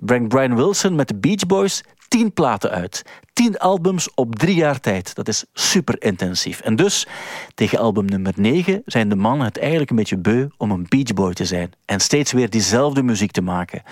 brengt 0.00 0.28
Brian 0.28 0.56
Wilson 0.56 0.94
met 0.94 1.08
de 1.08 1.14
Beach 1.14 1.46
Boys 1.46 1.82
tien 2.14 2.32
platen 2.32 2.70
uit. 2.70 3.02
Tien 3.32 3.58
albums 3.58 4.08
op 4.14 4.36
drie 4.36 4.54
jaar 4.54 4.80
tijd. 4.80 5.14
Dat 5.14 5.28
is 5.28 5.44
super 5.52 6.02
intensief. 6.02 6.60
En 6.60 6.76
dus, 6.76 7.06
tegen 7.54 7.78
album 7.78 8.04
nummer 8.04 8.32
9 8.36 8.82
zijn 8.86 9.08
de 9.08 9.14
mannen 9.14 9.46
het 9.46 9.58
eigenlijk 9.58 9.90
een 9.90 9.96
beetje 9.96 10.18
beu 10.18 10.48
om 10.56 10.70
een 10.70 10.86
Beach 10.88 11.14
Boy 11.14 11.32
te 11.32 11.44
zijn. 11.44 11.72
En 11.84 12.00
steeds 12.00 12.32
weer 12.32 12.50
diezelfde 12.50 13.02
muziek 13.02 13.30
te 13.30 13.40
maken. 13.40 13.82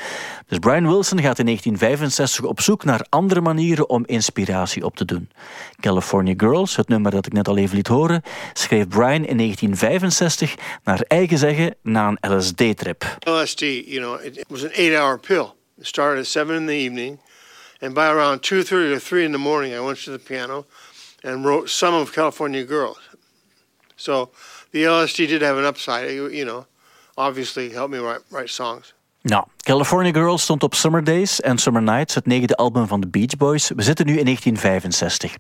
Dus 0.46 0.58
Brian 0.58 0.88
Wilson 0.88 1.20
gaat 1.20 1.38
in 1.38 1.44
1965 1.44 2.44
op 2.44 2.60
zoek 2.60 2.84
naar 2.84 3.06
andere 3.08 3.40
manieren 3.40 3.88
om 3.88 4.06
inspiratie 4.06 4.84
op 4.84 4.96
te 4.96 5.04
doen. 5.04 5.30
California 5.80 6.34
Girls, 6.36 6.76
het 6.76 6.88
nummer 6.88 7.10
dat 7.10 7.26
ik 7.26 7.32
net 7.32 7.48
al 7.48 7.56
even 7.56 7.76
liet 7.76 7.88
horen, 7.88 8.22
schreef 8.52 8.88
Brian 8.88 9.24
in 9.24 9.36
1965 9.36 10.54
naar 10.84 11.00
eigen 11.08 11.38
zeggen 11.38 11.74
na 11.82 12.08
een 12.08 12.36
LSD-trip. 12.36 13.16
LSD, 13.18 13.60
you 13.60 13.98
know, 13.98 14.24
it 14.24 14.44
was 14.48 14.62
an 14.62 14.70
eight-hour 14.70 15.18
pill. 15.18 15.46
It 15.78 15.86
started 15.86 16.18
at 16.18 16.26
7 16.26 16.54
in 16.54 16.66
the 16.66 16.72
evening. 16.72 17.18
And 17.82 17.94
by 17.94 18.08
around 18.08 18.42
2.30 18.42 18.94
or 18.94 18.98
3 19.00 19.24
in 19.24 19.32
the 19.32 19.38
morning, 19.38 19.74
I 19.74 19.80
went 19.80 19.98
to 19.98 20.12
the 20.12 20.18
piano 20.18 20.66
and 21.24 21.44
wrote 21.44 21.68
some 21.68 21.94
of 21.94 22.12
California 22.12 22.64
Girls. 22.64 23.00
So 23.96 24.30
the 24.70 24.84
LSD 24.84 25.26
did 25.26 25.42
have 25.42 25.58
an 25.58 25.64
upside. 25.64 26.10
you 26.10 26.44
know, 26.44 26.66
obviously 27.18 27.70
helped 27.70 27.92
me 27.92 27.98
write, 27.98 28.20
write 28.30 28.50
songs. 28.50 28.92
Nou, 29.24 29.44
California 29.62 30.12
Girls 30.12 30.42
stond 30.42 30.62
op 30.62 30.74
Summer 30.74 31.04
Days 31.04 31.40
en 31.40 31.58
Summer 31.58 31.82
Nights, 31.82 32.14
het 32.14 32.26
negende 32.26 32.56
album 32.56 32.86
van 32.86 33.00
de 33.00 33.08
Beach 33.08 33.36
Boys. 33.36 33.68
We 33.76 33.82
zitten 33.82 34.06
nu 34.06 34.18
in 34.18 34.24
1965. 34.24 35.36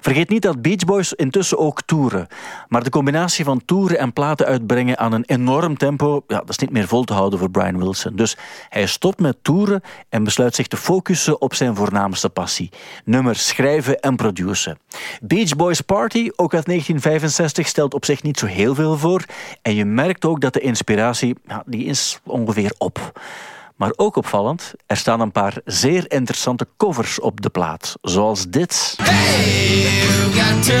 Vergeet 0.00 0.28
niet 0.28 0.42
dat 0.42 0.62
Beach 0.62 0.84
Boys 0.84 1.12
intussen 1.12 1.58
ook 1.58 1.82
toeren. 1.82 2.26
Maar 2.68 2.82
de 2.82 2.90
combinatie 2.90 3.44
van 3.44 3.64
toeren 3.64 3.98
en 3.98 4.12
platen 4.12 4.46
uitbrengen 4.46 4.98
aan 4.98 5.12
een 5.12 5.24
enorm 5.26 5.76
tempo, 5.76 6.24
ja, 6.26 6.38
dat 6.38 6.48
is 6.48 6.58
niet 6.58 6.70
meer 6.70 6.88
vol 6.88 7.04
te 7.04 7.12
houden 7.12 7.38
voor 7.38 7.50
Brian 7.50 7.78
Wilson. 7.78 8.16
Dus 8.16 8.36
hij 8.68 8.86
stopt 8.86 9.20
met 9.20 9.36
toeren 9.42 9.82
en 10.08 10.24
besluit 10.24 10.54
zich 10.54 10.66
te 10.66 10.76
focussen 10.76 11.40
op 11.40 11.54
zijn 11.54 11.76
voornaamste 11.76 12.28
passie: 12.28 12.70
nummers 13.04 13.46
schrijven 13.46 14.00
en 14.00 14.16
produceren. 14.16 14.78
Beach 15.20 15.56
Boys 15.56 15.80
Party, 15.80 16.30
ook 16.36 16.54
uit 16.54 16.66
1965, 16.66 17.66
stelt 17.66 17.94
op 17.94 18.04
zich 18.04 18.22
niet 18.22 18.38
zo 18.38 18.46
heel 18.46 18.74
veel 18.74 18.98
voor. 18.98 19.24
En 19.62 19.74
je 19.74 19.84
merkt 19.84 20.24
ook 20.24 20.40
dat 20.40 20.52
de 20.52 20.60
inspiratie, 20.60 21.36
ja, 21.46 21.62
die 21.66 21.84
is 21.84 22.20
ongeveer 22.24 22.72
op. 22.78 23.12
Maar 23.76 23.92
ook 23.96 24.16
opvallend, 24.16 24.72
er 24.86 24.96
staan 24.96 25.20
een 25.20 25.32
paar 25.32 25.60
zeer 25.64 26.10
interessante 26.10 26.68
covers 26.76 27.20
op 27.20 27.40
de 27.40 27.50
plaat. 27.50 27.96
Zoals 28.02 28.46
dit. 28.48 28.94
Hey, 29.02 29.90
got 30.32 30.64
to 30.64 30.74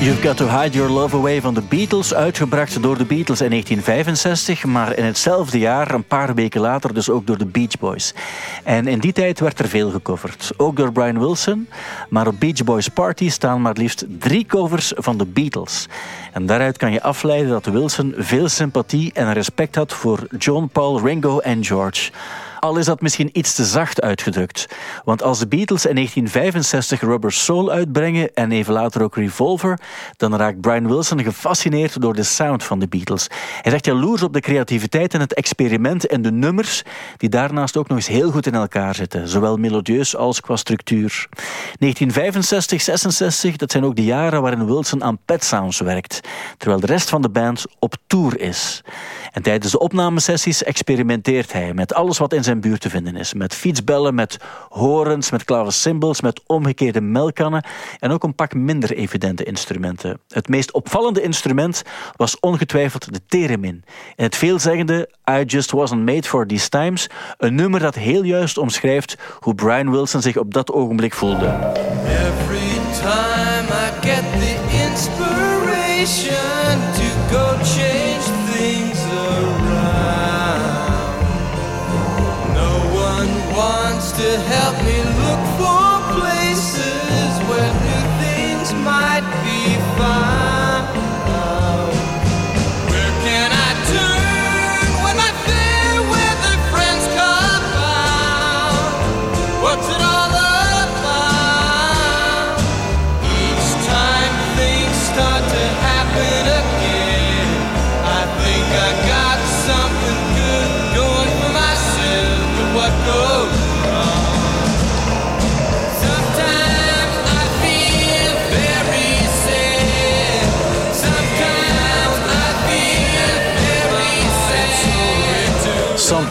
You've 0.00 0.22
Got 0.22 0.36
to 0.36 0.48
Hide 0.48 0.76
Your 0.76 0.90
Love 0.92 1.16
Away 1.16 1.40
van 1.40 1.54
de 1.54 1.60
Beatles, 1.60 2.14
uitgebracht 2.14 2.82
door 2.82 2.98
de 2.98 3.04
Beatles 3.04 3.40
in 3.40 3.50
1965, 3.50 4.64
maar 4.64 4.96
in 4.96 5.04
hetzelfde 5.04 5.58
jaar, 5.58 5.94
een 5.94 6.04
paar 6.04 6.34
weken 6.34 6.60
later, 6.60 6.94
dus 6.94 7.10
ook 7.10 7.26
door 7.26 7.38
de 7.38 7.46
Beach 7.46 7.78
Boys. 7.78 8.14
En 8.64 8.86
in 8.86 8.98
die 8.98 9.12
tijd 9.12 9.40
werd 9.40 9.58
er 9.58 9.68
veel 9.68 9.90
gecoverd, 9.90 10.52
ook 10.56 10.76
door 10.76 10.92
Brian 10.92 11.18
Wilson, 11.18 11.68
maar 12.08 12.26
op 12.26 12.40
Beach 12.40 12.64
Boys 12.64 12.88
Party 12.88 13.30
staan 13.30 13.62
maar 13.62 13.74
liefst 13.76 14.04
drie 14.18 14.46
covers 14.46 14.92
van 14.96 15.18
de 15.18 15.26
Beatles. 15.26 15.86
En 16.32 16.46
daaruit 16.46 16.76
kan 16.76 16.92
je 16.92 17.02
afleiden 17.02 17.50
dat 17.50 17.66
Wilson 17.66 18.14
veel 18.16 18.48
sympathie 18.48 19.12
en 19.12 19.32
respect 19.32 19.74
had 19.74 19.92
voor 19.92 20.26
John, 20.38 20.68
Paul, 20.72 21.00
Ringo 21.00 21.38
en 21.38 21.64
George. 21.64 22.10
Al 22.60 22.76
is 22.76 22.84
dat 22.84 23.00
misschien 23.00 23.30
iets 23.32 23.54
te 23.54 23.64
zacht 23.64 24.00
uitgedrukt. 24.00 24.68
Want 25.04 25.22
als 25.22 25.38
de 25.38 25.48
Beatles 25.48 25.86
in 25.86 25.94
1965 25.94 27.00
Rubber 27.00 27.32
Soul 27.32 27.70
uitbrengen 27.70 28.34
en 28.34 28.52
even 28.52 28.72
later 28.72 29.02
ook 29.02 29.16
Revolver, 29.16 29.78
dan 30.16 30.36
raakt 30.36 30.60
Brian 30.60 30.88
Wilson 30.88 31.22
gefascineerd 31.22 32.00
door 32.00 32.14
de 32.14 32.22
sound 32.22 32.64
van 32.64 32.78
de 32.78 32.88
Beatles. 32.88 33.26
Hij 33.62 33.70
zegt 33.70 33.84
jaloers 33.84 34.22
op 34.22 34.32
de 34.32 34.40
creativiteit 34.40 35.14
en 35.14 35.20
het 35.20 35.34
experiment 35.34 36.06
en 36.06 36.22
de 36.22 36.32
nummers, 36.32 36.82
die 37.16 37.28
daarnaast 37.28 37.76
ook 37.76 37.88
nog 37.88 37.96
eens 37.96 38.06
heel 38.06 38.30
goed 38.30 38.46
in 38.46 38.54
elkaar 38.54 38.94
zitten, 38.94 39.28
zowel 39.28 39.56
melodieus 39.56 40.16
als 40.16 40.40
qua 40.40 40.56
structuur. 40.56 41.28
1965, 41.78 42.80
66, 42.82 43.56
dat 43.56 43.70
zijn 43.70 43.84
ook 43.84 43.96
de 43.96 44.04
jaren 44.04 44.42
waarin 44.42 44.66
Wilson 44.66 45.04
aan 45.04 45.18
Pet 45.24 45.44
Sounds 45.44 45.80
werkt, 45.80 46.20
terwijl 46.56 46.80
de 46.80 46.86
rest 46.86 47.08
van 47.08 47.22
de 47.22 47.30
band 47.30 47.64
op 47.78 47.94
tour 48.06 48.40
is. 48.40 48.82
En 49.32 49.42
tijdens 49.42 49.72
de 49.72 49.78
opnamesessies 49.78 50.62
experimenteert 50.62 51.52
hij 51.52 51.74
met 51.74 51.94
alles 51.94 52.18
wat 52.18 52.32
in 52.32 52.42
zijn 52.42 52.49
buurt 52.58 52.80
te 52.80 52.90
vinden 52.90 53.16
is. 53.16 53.34
Met 53.34 53.54
fietsbellen, 53.54 54.14
met 54.14 54.36
horens, 54.68 55.30
met 55.30 55.44
cymbals, 55.66 56.20
met 56.20 56.40
omgekeerde 56.46 57.00
melkkannen 57.00 57.64
en 57.98 58.10
ook 58.10 58.24
een 58.24 58.34
pak 58.34 58.54
minder 58.54 58.92
evidente 58.92 59.44
instrumenten. 59.44 60.20
Het 60.28 60.48
meest 60.48 60.72
opvallende 60.72 61.22
instrument 61.22 61.82
was 62.16 62.40
ongetwijfeld 62.40 63.12
de 63.12 63.20
theremin. 63.26 63.84
En 64.16 64.24
het 64.24 64.36
veelzeggende 64.36 65.08
I 65.30 65.44
Just 65.44 65.70
Wasn't 65.70 66.04
Made 66.04 66.28
For 66.28 66.46
These 66.46 66.68
Times, 66.68 67.06
een 67.38 67.54
nummer 67.54 67.80
dat 67.80 67.94
heel 67.94 68.22
juist 68.22 68.58
omschrijft 68.58 69.16
hoe 69.38 69.54
Brian 69.54 69.90
Wilson 69.90 70.22
zich 70.22 70.36
op 70.36 70.54
dat 70.54 70.72
ogenblik 70.72 71.14
voelde. 71.14 71.46
Every 71.46 72.78
time 73.00 73.68
I 73.68 73.90
get 74.00 74.24
the 74.40 74.56
inspiration 74.88 76.99
to 84.70 84.76
help 84.76 84.86
me 84.86 84.99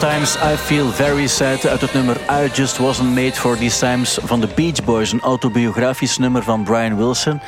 Sometimes 0.00 0.36
I 0.36 0.56
Feel 0.56 0.90
Very 0.90 1.26
Sad 1.26 1.66
uit 1.66 1.80
het 1.80 1.92
nummer 1.92 2.16
I 2.30 2.50
Just 2.52 2.78
Wasn't 2.78 3.08
Made 3.08 3.32
For 3.32 3.56
These 3.56 3.78
Times 3.78 4.18
van 4.22 4.40
de 4.40 4.48
Beach 4.54 4.84
Boys, 4.84 5.12
een 5.12 5.20
autobiografisch 5.20 6.18
nummer 6.18 6.42
van 6.42 6.64
Brian 6.64 6.96
Wilson. 6.96 7.40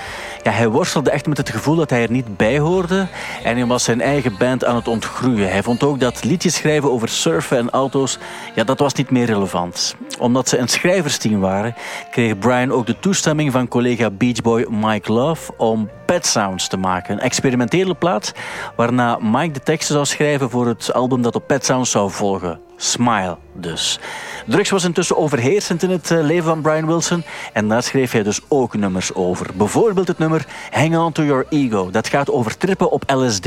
Ja, 0.43 0.51
hij 0.51 0.69
worstelde 0.69 1.11
echt 1.11 1.27
met 1.27 1.37
het 1.37 1.51
gevoel 1.51 1.77
dat 1.77 1.91
hij 1.91 2.03
er 2.03 2.11
niet 2.11 2.37
bij 2.37 2.59
hoorde 2.59 3.07
en 3.43 3.57
hij 3.57 3.67
was 3.67 3.85
zijn 3.85 4.01
eigen 4.01 4.37
band 4.39 4.65
aan 4.65 4.77
het 4.77 4.89
ontgroeien. 4.89 5.51
Hij 5.51 5.63
vond 5.63 5.83
ook 5.83 6.01
dat 6.01 6.25
liedjes 6.25 6.55
schrijven 6.55 6.91
over 6.91 7.09
surfen 7.09 7.59
en 7.59 7.71
auto's, 7.71 8.19
ja, 8.55 8.65
dat 8.65 8.79
was 8.79 8.95
niet 8.95 9.11
meer 9.11 9.27
relevant. 9.27 9.95
Omdat 10.19 10.49
ze 10.49 10.59
een 10.59 10.69
schrijversteam 10.69 11.41
waren, 11.41 11.75
kreeg 12.11 12.39
Brian 12.39 12.73
ook 12.73 12.87
de 12.87 12.99
toestemming 12.99 13.53
van 13.53 13.69
collega 13.69 14.11
Beachboy 14.11 14.67
Mike 14.71 15.13
Love 15.13 15.53
om 15.57 15.91
Pet 16.07 16.27
Sounds 16.27 16.69
te 16.69 16.77
maken. 16.77 17.15
Een 17.15 17.21
experimentele 17.21 17.95
plaat 17.95 18.33
waarna 18.77 19.19
Mike 19.21 19.53
de 19.53 19.63
teksten 19.63 19.95
zou 19.95 20.07
schrijven 20.07 20.51
voor 20.51 20.67
het 20.67 20.93
album 20.93 21.23
dat 21.23 21.35
op 21.35 21.47
Pet 21.47 21.65
Sounds 21.65 21.91
zou 21.91 22.11
volgen. 22.11 22.61
Smile 22.85 23.37
dus. 23.53 23.99
Drugs 24.47 24.71
was 24.71 24.85
intussen 24.85 25.17
overheersend 25.17 25.83
in 25.83 25.91
het 25.91 26.11
eh, 26.11 26.23
leven 26.23 26.45
van 26.45 26.61
Brian 26.61 26.87
Wilson 26.87 27.25
en 27.53 27.69
daar 27.69 27.83
schreef 27.83 28.13
hij 28.13 28.23
dus 28.23 28.41
ook 28.49 28.75
nummers 28.75 29.15
over. 29.15 29.47
Bijvoorbeeld 29.55 30.09
het 30.09 30.19
nummer 30.19 30.47
Hang 30.71 30.97
On 30.97 31.13
To 31.13 31.25
Your 31.25 31.47
Ego. 31.49 31.91
Dat 31.91 32.09
gaat 32.09 32.31
over 32.31 32.57
trippen 32.57 32.91
op 32.91 33.03
LSD. 33.07 33.47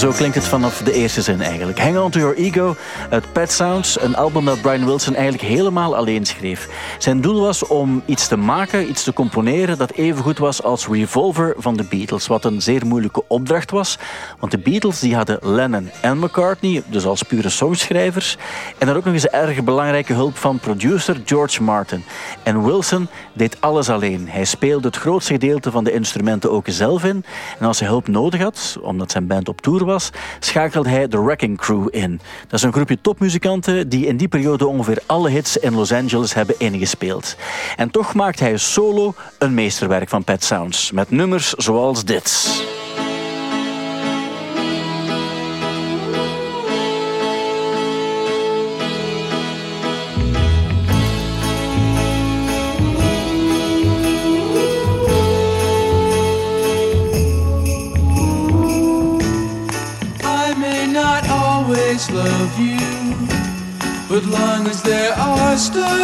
Zo 0.00 0.10
klinkt 0.10 0.34
het 0.34 0.48
vanaf 0.48 0.78
de 0.78 0.92
eerste 0.92 1.22
zin 1.22 1.40
eigenlijk. 1.40 1.78
Hang 1.80 1.98
On 1.98 2.10
To 2.10 2.18
Your 2.18 2.36
Ego 2.36 2.76
uit 3.10 3.32
Pet 3.32 3.52
Sounds, 3.52 4.00
een 4.00 4.16
album 4.16 4.44
dat 4.44 4.60
Brian 4.60 4.84
Wilson 4.84 5.14
eigenlijk 5.14 5.44
helemaal 5.44 5.96
alleen 5.96 6.26
schreef. 6.26 6.68
Zijn 6.98 7.20
doel 7.20 7.40
was 7.40 7.66
om 7.66 8.02
iets 8.06 8.28
te 8.28 8.36
maken, 8.36 8.88
iets 8.88 9.02
te 9.02 9.12
componeren 9.12 9.78
dat 9.78 9.90
even 9.90 10.22
goed 10.22 10.38
was 10.38 10.62
als 10.62 10.86
Revolver 10.86 11.54
van 11.58 11.76
de 11.76 11.84
Beatles. 11.84 12.26
Wat 12.26 12.44
een 12.44 12.62
zeer 12.62 12.86
moeilijke 12.86 13.22
opdracht 13.26 13.70
was, 13.70 13.98
want 14.38 14.52
de 14.52 14.58
Beatles 14.58 15.00
die 15.00 15.16
hadden 15.16 15.38
Lennon 15.40 15.90
en 16.00 16.18
McCartney, 16.18 16.82
dus 16.86 17.04
als 17.04 17.22
pure 17.22 17.48
songschrijvers. 17.48 18.36
En 18.78 18.86
dan 18.86 18.96
ook 18.96 19.04
nog 19.04 19.14
eens 19.14 19.26
erg 19.26 19.64
belangrijke 19.64 20.12
hulp 20.12 20.36
van 20.36 20.58
producer 20.58 21.20
George 21.24 21.62
Martin. 21.62 22.04
En 22.42 22.64
Wilson 22.64 23.08
deed 23.32 23.56
alles 23.60 23.88
alleen. 23.88 24.28
Hij 24.28 24.44
speelde 24.44 24.86
het 24.86 24.96
grootste 24.96 25.32
gedeelte 25.32 25.70
van 25.70 25.84
de 25.84 25.92
instrumenten 25.92 26.50
ook 26.50 26.66
zelf 26.68 27.04
in. 27.04 27.24
En 27.58 27.66
als 27.66 27.78
hij 27.80 27.88
hulp 27.88 28.08
nodig 28.08 28.40
had, 28.40 28.78
omdat 28.82 29.10
zijn 29.10 29.26
band 29.26 29.48
op 29.48 29.60
tour 29.60 29.84
was, 29.84 29.88
was, 29.90 30.10
schakelde 30.38 30.88
hij 30.88 31.08
de 31.08 31.22
Wrecking 31.22 31.58
Crew 31.58 31.88
in. 31.90 32.20
Dat 32.42 32.58
is 32.58 32.62
een 32.62 32.72
groepje 32.72 33.00
topmuzikanten 33.00 33.88
die 33.88 34.06
in 34.06 34.16
die 34.16 34.28
periode 34.28 34.66
ongeveer 34.66 35.02
alle 35.06 35.30
hits 35.30 35.56
in 35.56 35.74
Los 35.74 35.92
Angeles 35.92 36.34
hebben 36.34 36.54
ingespeeld. 36.58 37.36
En 37.76 37.90
toch 37.90 38.14
maakt 38.14 38.40
hij 38.40 38.56
solo 38.56 39.14
een 39.38 39.54
meesterwerk 39.54 40.08
van 40.08 40.24
Pet 40.24 40.44
Sounds, 40.44 40.90
met 40.90 41.10
nummers 41.10 41.52
zoals 41.52 42.04
dit. 42.04 42.48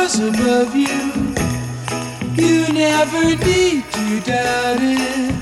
Stars 0.09 0.29
above 0.29 0.75
you, 0.77 1.35
you 2.35 2.73
never 2.73 3.25
need 3.45 3.85
to 3.93 4.21
doubt 4.21 4.79
it. 4.81 5.35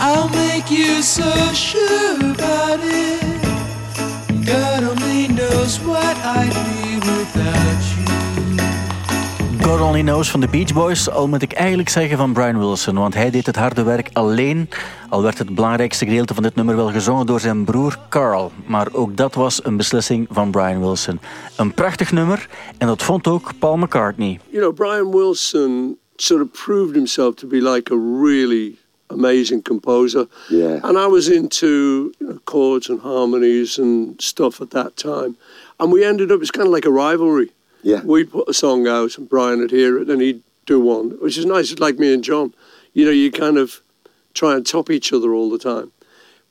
I'll 0.00 0.28
make 0.28 0.70
you 0.70 1.02
so 1.02 1.30
sure 1.52 2.16
about 2.32 2.80
it. 2.82 4.46
God 4.46 4.82
only 4.82 5.28
knows 5.28 5.78
what 5.80 6.16
I'd 6.18 6.54
be 6.66 6.96
without 6.96 7.80
you. 7.80 7.85
God 9.66 9.80
Only 9.80 10.02
Knows 10.02 10.30
van 10.30 10.40
de 10.40 10.48
Beach 10.48 10.72
Boys, 10.72 11.10
al 11.10 11.28
moet 11.28 11.42
ik 11.42 11.52
eigenlijk 11.52 11.88
zeggen 11.88 12.16
van 12.16 12.32
Brian 12.32 12.58
Wilson, 12.58 12.94
want 12.94 13.14
hij 13.14 13.30
deed 13.30 13.46
het 13.46 13.56
harde 13.56 13.82
werk 13.82 14.10
alleen, 14.12 14.68
al 15.08 15.22
werd 15.22 15.38
het 15.38 15.54
belangrijkste 15.54 16.04
gedeelte 16.04 16.34
van 16.34 16.42
dit 16.42 16.54
nummer 16.54 16.76
wel 16.76 16.90
gezongen 16.90 17.26
door 17.26 17.40
zijn 17.40 17.64
broer 17.64 17.98
Carl. 18.08 18.52
Maar 18.66 18.88
ook 18.92 19.16
dat 19.16 19.34
was 19.34 19.64
een 19.64 19.76
beslissing 19.76 20.26
van 20.30 20.50
Brian 20.50 20.80
Wilson. 20.80 21.20
Een 21.56 21.74
prachtig 21.74 22.12
nummer 22.12 22.48
en 22.78 22.86
dat 22.86 23.02
vond 23.02 23.26
ook 23.26 23.50
Paul 23.58 23.76
McCartney. 23.76 24.40
You 24.50 24.62
know, 24.62 24.74
Brian 24.74 25.10
Wilson 25.10 25.98
sort 26.16 26.42
of 26.42 26.48
proved 26.64 26.94
himself 26.94 27.34
to 27.34 27.46
be 27.46 27.72
like 27.72 27.92
a 27.94 27.98
really 28.22 28.78
amazing 29.06 29.62
composer. 29.62 30.26
Yeah. 30.48 30.84
And 30.84 30.96
I 30.96 31.06
was 31.06 31.28
into 31.28 31.66
you 32.18 32.28
know, 32.30 32.38
chords 32.44 32.90
and 32.90 33.00
harmonies 33.00 33.78
and 33.78 34.22
stuff 34.22 34.60
at 34.60 34.70
that 34.70 34.96
time. 34.96 35.36
And 35.76 35.92
we 35.92 36.04
ended 36.04 36.30
up, 36.30 36.40
it's 36.40 36.50
kind 36.50 36.66
of 36.66 36.74
like 36.74 36.88
a 36.88 36.92
rivalry. 36.92 37.50
Yeah. 37.86 38.02
We 38.02 38.24
put 38.24 38.48
a 38.48 38.52
song 38.52 38.88
out 38.88 39.16
and 39.16 39.28
Brian 39.28 39.60
would 39.60 39.70
hear 39.70 39.96
it 39.96 40.10
and 40.10 40.20
he'd 40.20 40.42
do 40.66 40.80
one, 40.80 41.10
which 41.20 41.38
is 41.38 41.46
nice. 41.46 41.70
It's 41.70 41.80
like 41.80 42.00
me 42.00 42.12
and 42.12 42.24
John. 42.24 42.52
You 42.94 43.04
know, 43.04 43.12
you 43.12 43.30
kind 43.30 43.56
of 43.56 43.80
try 44.34 44.56
and 44.56 44.66
top 44.66 44.90
each 44.90 45.12
other 45.12 45.32
all 45.32 45.48
the 45.48 45.58
time. 45.58 45.92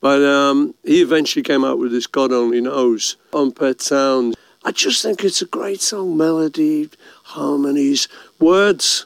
But 0.00 0.22
um, 0.22 0.74
he 0.82 1.02
eventually 1.02 1.42
came 1.42 1.62
out 1.62 1.78
with 1.78 1.92
this 1.92 2.06
God 2.06 2.32
Only 2.32 2.62
Knows 2.62 3.18
on 3.34 3.52
Pet 3.52 3.82
Sound. 3.82 4.34
I 4.64 4.72
just 4.72 5.02
think 5.02 5.22
it's 5.24 5.42
a 5.42 5.46
great 5.46 5.82
song. 5.82 6.16
Melody, 6.16 6.88
harmonies, 7.24 8.08
words. 8.40 9.04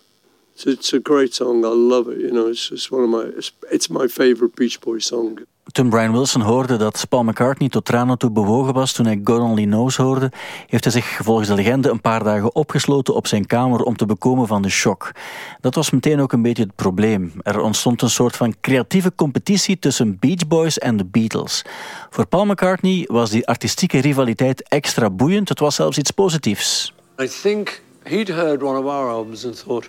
It's, 0.54 0.66
it's 0.66 0.92
a 0.92 1.00
great 1.00 1.34
song. 1.34 1.64
I 1.64 1.68
love 1.68 2.06
it. 2.06 2.18
You 2.18 2.30
know, 2.30 2.46
it's 2.46 2.68
just 2.68 2.92
one 2.92 3.02
of 3.02 3.10
my. 3.10 3.22
It's, 3.22 3.50
it's 3.72 3.90
my 3.90 4.06
favorite 4.06 4.54
Beach 4.54 4.80
Boys 4.80 5.06
song. 5.06 5.40
Toen 5.72 5.88
Brian 5.88 6.12
Wilson 6.12 6.40
hoorde 6.40 6.76
dat 6.76 7.06
Paul 7.08 7.24
McCartney 7.24 7.68
tot 7.68 7.84
tranen 7.84 8.18
toe 8.18 8.30
bewogen 8.30 8.72
was 8.72 8.92
toen 8.92 9.06
hij 9.06 9.20
God 9.24 9.40
Only 9.40 9.64
Knows 9.64 9.96
hoorde, 9.96 10.32
heeft 10.66 10.84
hij 10.84 10.92
zich 10.92 11.20
volgens 11.22 11.48
de 11.48 11.54
legende 11.54 11.90
een 11.90 12.00
paar 12.00 12.24
dagen 12.24 12.54
opgesloten 12.54 13.14
op 13.14 13.26
zijn 13.26 13.46
kamer 13.46 13.82
om 13.82 13.96
te 13.96 14.06
bekomen 14.06 14.46
van 14.46 14.62
de 14.62 14.68
shock. 14.68 15.12
Dat 15.60 15.74
was 15.74 15.90
meteen 15.90 16.20
ook 16.20 16.32
een 16.32 16.42
beetje 16.42 16.62
het 16.62 16.74
probleem. 16.74 17.32
Er 17.42 17.60
ontstond 17.60 18.02
een 18.02 18.10
soort 18.10 18.36
van 18.36 18.54
creatieve 18.60 19.12
competitie 19.14 19.78
tussen 19.78 20.16
Beach 20.18 20.46
Boys 20.46 20.78
en 20.78 20.96
de 20.96 21.04
Beatles. 21.04 21.64
Voor 22.10 22.26
Paul 22.26 22.46
McCartney 22.46 23.04
was 23.06 23.30
die 23.30 23.46
artistieke 23.46 23.98
rivaliteit 23.98 24.68
extra 24.68 25.10
boeiend. 25.10 25.48
Het 25.48 25.58
was 25.58 25.74
zelfs 25.74 25.98
iets 25.98 26.10
positiefs. 26.10 26.94
I 27.22 27.28
think 27.42 27.82
he'd 28.02 28.28
heard 28.28 28.62
one 28.62 28.78
of 28.78 28.84
our 28.84 29.10
albums 29.10 29.44
and 29.44 29.62
thought, 29.64 29.88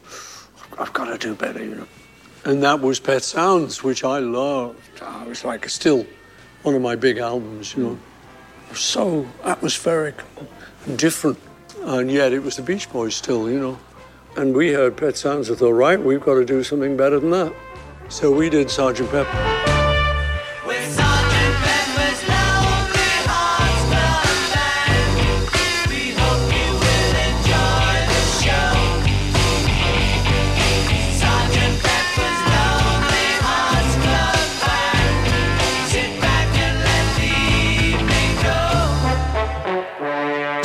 I've 0.80 0.92
got 0.94 1.20
to 1.20 1.28
do 1.28 1.36
better, 1.36 1.64
you 1.64 1.76
know. 1.76 2.01
And 2.44 2.64
that 2.64 2.82
was 2.82 3.00
Pet 3.00 3.24
Sounds, 3.24 3.84
which 3.84 4.04
I 4.04 4.20
loved. 4.20 4.80
It 5.02 5.28
was 5.28 5.46
like 5.46 5.70
still 5.70 6.06
one 6.64 6.76
of 6.76 6.82
my 6.82 6.96
big 6.96 7.18
albums, 7.18 7.76
you 7.76 7.84
know. 7.84 8.00
So 8.74 9.28
atmospheric 9.44 10.16
and 10.86 10.98
different. 10.98 11.38
And 11.84 12.10
yet 12.10 12.34
it 12.34 12.40
was 12.40 12.56
the 12.56 12.64
Beach 12.64 12.92
Boys 12.92 13.16
still, 13.16 13.50
you 13.50 13.60
know. 13.60 13.80
And 14.38 14.56
we 14.56 14.72
heard 14.74 14.98
Pet 14.98 15.18
Sounds 15.18 15.50
and 15.50 15.58
thought, 15.58 15.74
right, 15.74 16.02
we've 16.02 16.22
got 16.22 16.36
to 16.36 16.46
do 16.46 16.64
something 16.64 16.98
better 16.98 17.20
than 17.20 17.32
that. 17.32 17.54
So 18.10 18.32
we 18.32 18.50
did 18.50 18.72
Sergeant 18.72 19.12
Pepper. 19.12 19.62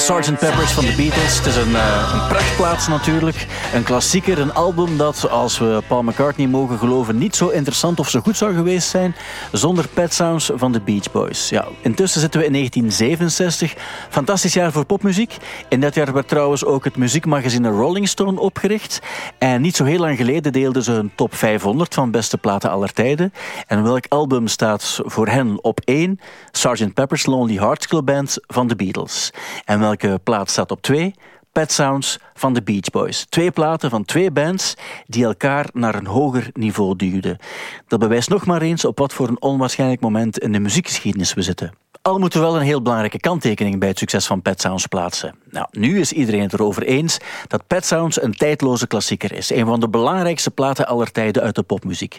Sgt. 0.06 0.38
Peppers 0.38 0.72
van 0.72 0.84
de 0.84 0.94
Beatles. 0.96 1.36
Het 1.36 1.46
is 1.46 1.56
een, 1.56 1.70
uh, 1.70 2.12
een 2.14 2.28
prachtplaats 2.28 2.88
natuurlijk. 2.88 3.46
Een 3.74 3.82
klassieker, 3.82 4.38
een 4.38 4.54
album 4.54 4.96
dat, 4.96 5.30
als 5.30 5.58
we 5.58 5.82
Paul 5.86 6.02
McCartney 6.02 6.46
mogen 6.46 6.78
geloven, 6.78 7.18
niet 7.18 7.36
zo 7.36 7.48
interessant 7.48 7.98
of 7.98 8.08
zo 8.08 8.20
goed 8.20 8.36
zou 8.36 8.54
geweest 8.54 8.88
zijn 8.88 9.14
zonder 9.52 9.88
Pet 9.88 10.14
Sounds 10.14 10.50
van 10.54 10.72
de 10.72 10.80
Beach 10.80 11.12
Boys. 11.12 11.48
Ja, 11.48 11.66
intussen 11.80 12.20
zitten 12.20 12.40
we 12.40 12.46
in 12.46 12.52
1967. 12.52 13.74
Fantastisch 14.08 14.54
jaar 14.54 14.72
voor 14.72 14.84
popmuziek. 14.84 15.36
In 15.68 15.80
dat 15.80 15.94
jaar 15.94 16.12
werd 16.12 16.28
trouwens 16.28 16.64
ook 16.64 16.84
het 16.84 16.96
muziekmagazine 16.96 17.68
Rolling 17.68 18.08
Stone 18.08 18.40
opgericht. 18.40 19.00
En 19.38 19.60
niet 19.60 19.76
zo 19.76 19.84
heel 19.84 20.00
lang 20.00 20.16
geleden 20.16 20.52
deelden 20.52 20.82
ze 20.82 20.92
een 20.92 21.12
top 21.14 21.34
500 21.34 21.94
van 21.94 22.10
beste 22.10 22.38
platen 22.38 22.70
aller 22.70 22.92
tijden. 22.92 23.32
En 23.66 23.82
welk 23.82 24.04
album 24.08 24.46
staat 24.46 25.00
voor 25.04 25.28
hen 25.28 25.58
op 25.64 25.80
1? 25.84 26.20
Sgt. 26.50 26.94
Pepper's 26.94 27.26
Lonely 27.26 27.58
Hearts 27.58 27.86
Club 27.86 28.04
Band 28.04 28.38
van 28.46 28.66
de 28.66 28.76
Beatles. 28.76 29.30
En 29.64 29.94
welke 30.00 30.22
plaat 30.22 30.50
staat 30.50 30.70
op 30.70 30.82
2? 30.82 31.14
Pet 31.52 31.72
Sounds 31.72 32.18
van 32.34 32.52
de 32.52 32.62
Beach 32.62 32.90
Boys. 32.90 33.26
Twee 33.28 33.50
platen 33.50 33.90
van 33.90 34.04
twee 34.04 34.30
bands 34.30 34.74
die 35.06 35.24
elkaar 35.24 35.68
naar 35.72 35.94
een 35.94 36.06
hoger 36.06 36.50
niveau 36.52 36.96
duwden. 36.96 37.38
Dat 37.86 37.98
bewijst 37.98 38.28
nog 38.28 38.46
maar 38.46 38.62
eens 38.62 38.84
op 38.84 38.98
wat 38.98 39.12
voor 39.12 39.28
een 39.28 39.42
onwaarschijnlijk 39.42 40.00
moment 40.00 40.38
in 40.38 40.52
de 40.52 40.58
muziekgeschiedenis 40.58 41.34
we 41.34 41.42
zitten. 41.42 41.72
Al 42.02 42.18
moeten 42.18 42.40
we 42.40 42.46
wel 42.46 42.56
een 42.56 42.62
heel 42.62 42.82
belangrijke 42.82 43.20
kanttekening 43.20 43.78
bij 43.78 43.88
het 43.88 43.98
succes 43.98 44.26
van 44.26 44.42
Pet 44.42 44.60
Sounds 44.60 44.86
plaatsen. 44.86 45.34
Nou, 45.56 45.68
nu 45.70 46.00
is 46.00 46.12
iedereen 46.12 46.40
het 46.40 46.52
erover 46.52 46.82
eens 46.82 47.18
dat 47.48 47.66
Pet 47.66 47.86
Sounds 47.86 48.22
een 48.22 48.34
tijdloze 48.34 48.86
klassieker 48.86 49.32
is. 49.32 49.50
Een 49.50 49.66
van 49.66 49.80
de 49.80 49.88
belangrijkste 49.88 50.50
platen 50.50 50.86
aller 50.86 51.12
tijden 51.12 51.42
uit 51.42 51.54
de 51.54 51.62
popmuziek. 51.62 52.18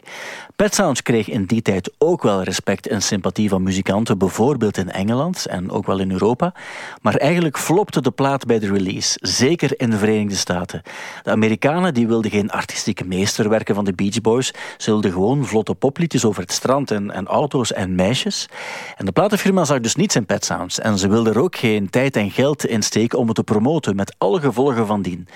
Pet 0.55 0.75
Sounds 0.75 1.01
kreeg 1.01 1.29
in 1.29 1.45
die 1.45 1.61
tijd 1.61 1.91
ook 1.97 2.23
wel 2.23 2.43
respect 2.43 2.87
en 2.87 3.01
sympathie 3.01 3.49
van 3.49 3.63
muzikanten, 3.63 4.17
bijvoorbeeld 4.17 4.77
in 4.77 4.91
Engeland 4.91 5.45
en 5.45 5.71
ook 5.71 5.85
wel 5.85 5.99
in 5.99 6.11
Europa. 6.11 6.53
Maar 7.01 7.15
eigenlijk 7.15 7.57
flopte 7.57 8.01
de 8.01 8.11
plaat 8.11 8.45
bij 8.45 8.59
de 8.59 8.71
release, 8.71 9.17
zeker 9.21 9.79
in 9.79 9.89
de 9.89 9.97
Verenigde 9.97 10.35
Staten. 10.35 10.81
De 11.23 11.31
Amerikanen 11.31 11.93
die 11.93 12.07
wilden 12.07 12.31
geen 12.31 12.51
artistieke 12.51 13.05
meesterwerken 13.05 13.75
van 13.75 13.85
de 13.85 13.93
Beach 13.93 14.21
Boys, 14.21 14.53
ze 14.77 14.91
wilden 14.91 15.11
gewoon 15.11 15.45
vlotte 15.45 15.73
popliedjes 15.73 16.25
over 16.25 16.41
het 16.41 16.51
strand 16.51 16.91
en, 16.91 17.11
en 17.11 17.27
auto's 17.27 17.73
en 17.73 17.95
meisjes. 17.95 18.49
En 18.95 19.05
de 19.05 19.11
platenfirma 19.11 19.65
zag 19.65 19.79
dus 19.79 19.95
niets 19.95 20.15
in 20.15 20.25
Pet 20.25 20.45
Sounds 20.45 20.79
en 20.79 20.97
ze 20.97 21.07
wilden 21.07 21.33
er 21.33 21.41
ook 21.41 21.55
geen 21.55 21.89
tijd 21.89 22.15
en 22.15 22.31
geld 22.31 22.65
in 22.65 22.83
steken 22.83 23.19
om 23.19 23.26
het 23.27 23.35
te 23.35 23.43
promoten 23.43 23.95
met 23.95 24.15
alle 24.17 24.39
gevolgen 24.39 24.87
van 24.87 25.01
dien. 25.01 25.27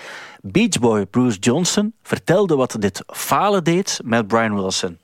Beach 0.41 0.79
Boy 0.79 1.05
Bruce 1.05 1.39
Johnson 1.39 1.93
vertelde 2.03 2.55
wat 2.55 2.75
dit 2.79 3.03
falen 3.07 3.63
deed 3.63 3.99
met 4.03 4.27
Brian 4.27 4.55
Wilson. 4.55 4.97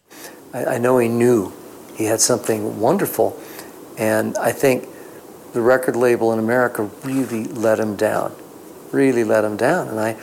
I, 0.54 0.76
I 0.76 0.78
know 0.80 1.00
he 1.00 1.08
knew 1.08 1.52
he 1.96 2.08
had 2.08 2.22
something 2.22 2.80
wonderful, 2.80 3.40
and 3.98 4.38
I 4.38 4.52
think 4.52 4.84
the 5.52 5.62
record 5.62 5.96
label 5.96 6.32
in 6.34 6.40
America 6.40 6.88
really 7.04 7.46
let 7.54 7.80
him 7.80 7.96
down, 7.96 8.32
really 8.92 9.24
let 9.24 9.44
him 9.44 9.56
down. 9.56 9.88
And 9.88 10.00
I, 10.00 10.16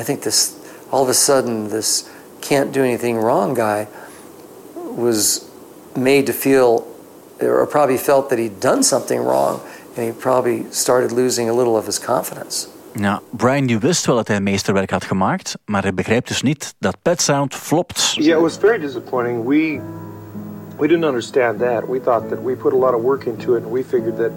I 0.00 0.04
think 0.04 0.22
this, 0.22 0.54
all 0.90 1.02
of 1.02 1.08
a 1.08 1.14
sudden, 1.14 1.68
this 1.68 2.08
can't 2.40 2.72
do 2.72 2.82
anything 2.82 3.16
wrong 3.16 3.54
guy 3.54 3.86
was 4.74 5.50
made 5.94 6.26
to 6.26 6.32
feel, 6.32 6.86
or 7.40 7.66
probably 7.66 7.98
felt 7.98 8.28
that 8.30 8.38
he'd 8.38 8.60
done 8.60 8.82
something 8.82 9.20
wrong 9.20 9.60
and 9.96 10.06
he 10.06 10.12
probably 10.12 10.66
started 10.70 11.12
losing 11.12 11.48
a 11.48 11.52
little 11.52 11.76
of 11.76 11.86
his 11.86 11.98
confidence. 11.98 12.68
Ja, 12.92 13.20
Brian 13.30 13.66
die 13.66 13.78
wist 13.78 14.06
wel 14.06 14.16
dat 14.16 14.28
hij 14.28 14.40
meesterwerk 14.40 14.90
had 14.90 15.04
gemaakt, 15.04 15.58
maar 15.64 15.82
hij 15.82 15.94
begrijpt 15.94 16.28
dus 16.28 16.42
niet 16.42 16.74
dat 16.78 16.96
Pet 17.02 17.22
Sound 17.22 17.54
flopt. 17.54 18.12
Yeah, 18.14 18.36
it 18.36 18.42
was 18.42 18.56
very 18.56 18.78
disappointing. 18.78 19.44
We 19.44 19.80
we 20.78 20.88
didn't 20.88 21.04
understand 21.04 21.58
that. 21.58 21.88
We 21.88 22.00
thought 22.00 22.28
that 22.28 22.42
we 22.42 22.54
put 22.54 22.72
a 22.72 22.76
lot 22.76 22.94
of 22.94 23.02
work 23.02 23.24
into 23.24 23.54
it, 23.54 23.62
and 23.62 23.72
we 23.72 23.84
figured 23.84 24.16
that 24.16 24.30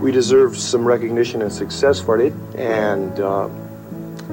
we 0.00 0.12
deserved 0.12 0.60
some 0.60 0.88
recognition 0.88 1.42
and 1.42 1.52
success 1.52 2.00
for 2.00 2.20
it. 2.20 2.32
And 2.58 3.20
uh, 3.20 3.48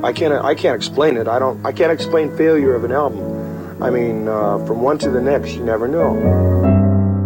I 0.04 0.14
can't 0.14 0.34
I 0.34 0.56
can't 0.56 0.76
explain 0.76 1.18
it. 1.18 1.28
I 1.28 1.40
don't 1.40 1.58
I 1.66 1.72
can't 1.72 1.92
explain 1.92 2.36
failure 2.36 2.76
of 2.76 2.84
an 2.84 2.92
album. 2.92 3.24
I 3.82 3.90
mean, 3.90 4.28
uh, 4.28 4.58
from 4.66 4.82
one 4.84 4.98
to 4.98 5.10
the 5.10 5.22
next, 5.22 5.56
you 5.56 5.64
never 5.64 5.88
know. 5.88 6.79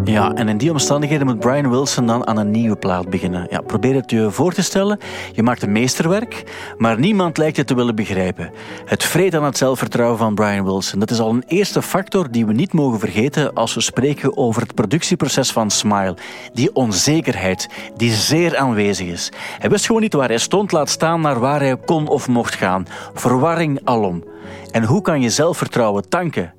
Ja, 0.06 0.34
en 0.34 0.50
in 0.50 0.58
die 0.58 0.72
omstandigheden 0.72 1.26
moet 1.26 1.40
Brian 1.40 1.70
Wilson 1.70 2.08
dan 2.08 2.28
aan 2.28 2.38
een 2.38 2.52
nieuwe 2.52 2.76
plaat 2.76 3.10
beginnen. 3.10 3.48
Ja, 3.50 3.62
probeer 3.62 3.96
het 3.96 4.12
je 4.12 4.32
voor 4.32 4.54
te 4.54 4.62
stellen. 4.62 5.00
Je 5.34 5.44
maakt 5.44 5.62
een 5.62 5.72
meesterwerk, 5.72 6.44
maar 6.78 7.00
niemand 7.00 7.38
lijkt 7.38 7.58
het 7.58 7.68
te 7.68 7.76
willen 7.76 7.96
begrijpen. 7.96 8.52
Het 8.86 9.04
vreet 9.04 9.36
aan 9.36 9.44
het 9.44 9.58
zelfvertrouwen 9.58 10.18
van 10.18 10.36
Brian 10.36 10.66
Wilson. 10.66 11.00
Dat 11.00 11.12
is 11.12 11.20
al 11.20 11.30
een 11.30 11.44
eerste 11.48 11.82
factor 11.82 12.32
die 12.32 12.46
we 12.46 12.54
niet 12.54 12.74
mogen 12.74 13.00
vergeten 13.00 13.54
als 13.54 13.74
we 13.74 13.82
spreken 13.82 14.38
over 14.38 14.62
het 14.62 14.76
productieproces 14.76 15.52
van 15.52 15.72
Smile. 15.72 16.16
Die 16.54 16.76
onzekerheid, 16.76 17.70
die 17.98 18.12
zeer 18.12 18.58
aanwezig 18.58 19.08
is. 19.08 19.32
Hij 19.60 19.70
wist 19.70 19.86
gewoon 19.86 20.02
niet 20.02 20.14
waar 20.14 20.28
hij 20.28 20.38
stond, 20.38 20.72
laat 20.72 20.90
staan 20.90 21.22
naar 21.22 21.40
waar 21.40 21.60
hij 21.60 21.78
kon 21.78 22.08
of 22.08 22.28
mocht 22.28 22.56
gaan. 22.56 22.88
Verwarring 23.14 23.80
alom. 23.84 24.24
En 24.72 24.84
hoe 24.84 25.02
kan 25.02 25.22
je 25.22 25.30
zelfvertrouwen 25.30 26.10
tanken? 26.10 26.54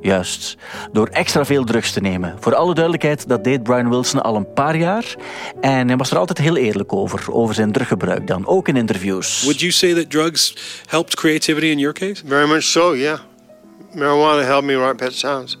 Juist, 0.00 0.56
door 0.92 1.06
extra 1.06 1.44
veel 1.44 1.64
drugs 1.64 1.92
te 1.92 2.00
nemen. 2.00 2.36
Voor 2.40 2.54
alle 2.54 2.74
duidelijkheid, 2.74 3.28
dat 3.28 3.44
deed 3.44 3.62
Brian 3.62 3.88
Wilson 3.88 4.22
al 4.22 4.36
een 4.36 4.52
paar 4.52 4.76
jaar. 4.76 5.14
En 5.60 5.88
hij 5.88 5.96
was 5.96 6.10
er 6.10 6.18
altijd 6.18 6.38
heel 6.38 6.56
eerlijk 6.56 6.92
over, 6.92 7.32
over 7.32 7.54
zijn 7.54 7.72
druggebruik 7.72 8.26
dan, 8.26 8.46
ook 8.46 8.68
in 8.68 8.76
interviews. 8.76 9.42
Would 9.42 9.60
you 9.60 9.72
say 9.72 9.94
that 9.94 10.10
drugs 10.10 10.56
helped 10.86 11.14
creativity 11.14 11.66
in 11.66 11.78
your 11.78 11.94
case? 11.94 12.22
Very 12.26 12.48
much 12.48 12.62
so, 12.62 12.94
yeah. 12.94 13.18
Marijuana 13.94 14.44
helped 14.44 14.64
me 14.64 14.76
write 14.76 14.94
Pet 14.94 15.14
Sounds. 15.14 15.58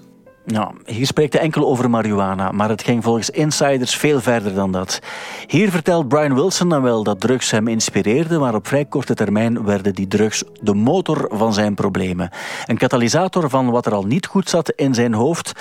Nou, 0.52 0.74
hier 0.84 1.06
spreekt 1.06 1.34
enkel 1.34 1.66
over 1.66 1.90
marihuana, 1.90 2.52
maar 2.52 2.68
het 2.68 2.82
ging 2.82 3.04
volgens 3.04 3.30
insiders 3.30 3.96
veel 3.96 4.20
verder 4.20 4.54
dan 4.54 4.72
dat. 4.72 4.98
Hier 5.46 5.70
vertelt 5.70 6.08
Brian 6.08 6.34
Wilson 6.34 6.68
dan 6.68 6.82
wel 6.82 7.02
dat 7.02 7.20
drugs 7.20 7.50
hem 7.50 7.68
inspireerden, 7.68 8.40
maar 8.40 8.54
op 8.54 8.66
vrij 8.66 8.84
korte 8.84 9.14
termijn 9.14 9.64
werden 9.64 9.94
die 9.94 10.08
drugs 10.08 10.42
de 10.60 10.74
motor 10.74 11.28
van 11.32 11.54
zijn 11.54 11.74
problemen. 11.74 12.30
Een 12.66 12.76
katalysator 12.76 13.50
van 13.50 13.70
wat 13.70 13.86
er 13.86 13.94
al 13.94 14.04
niet 14.04 14.26
goed 14.26 14.48
zat 14.48 14.70
in 14.70 14.94
zijn 14.94 15.14
hoofd. 15.14 15.52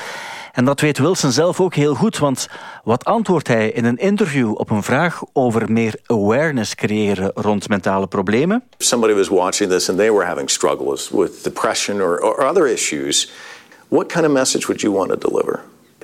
En 0.51 0.65
dat 0.65 0.81
weet 0.81 0.97
Wilson 0.97 1.31
zelf 1.31 1.61
ook 1.61 1.75
heel 1.75 1.95
goed, 1.95 2.17
want 2.17 2.47
wat 2.83 3.05
antwoordt 3.05 3.47
hij 3.47 3.69
in 3.69 3.85
een 3.85 3.97
interview 3.97 4.51
op 4.59 4.69
een 4.69 4.83
vraag 4.83 5.21
over 5.33 5.71
meer 5.71 5.99
awareness 6.05 6.75
creëren 6.75 7.31
rond 7.35 7.69
mentale 7.69 8.07
problemen? 8.07 8.63
Somebody 8.77 9.13
was 9.13 9.27
watching 9.27 9.69
this 9.69 9.89
and 9.89 9.97
they 9.97 10.11
were 10.11 10.25
having 10.25 10.49
struggles 10.49 11.09
with 11.09 11.43
depression 11.43 12.01
or, 12.01 12.19
or 12.19 12.49
other 12.49 12.67
issues. 12.67 13.31
What 13.89 14.09
kind 14.09 14.25
of 14.25 14.31
message 14.31 14.67
would 14.67 14.81
you 14.83 14.91
want 14.91 15.09
to 15.09 15.29
deliver? 15.29 15.59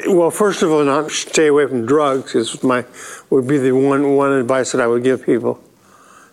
Well, 0.06 0.32
first 0.32 0.63
of 0.63 0.72
all, 0.72 0.84
not 0.84 1.12
stay 1.12 1.48
away 1.48 1.67
from 1.67 1.86
drugs 1.86 2.34
is 2.34 2.62
my 2.62 2.86
would 3.30 3.48
be 3.48 3.60
the 3.60 3.72
one 3.72 4.15
one 4.15 4.39
advice 4.39 4.72
that 4.72 4.82
I 4.82 4.88
would 4.88 5.04
give 5.04 5.24
people. 5.24 5.58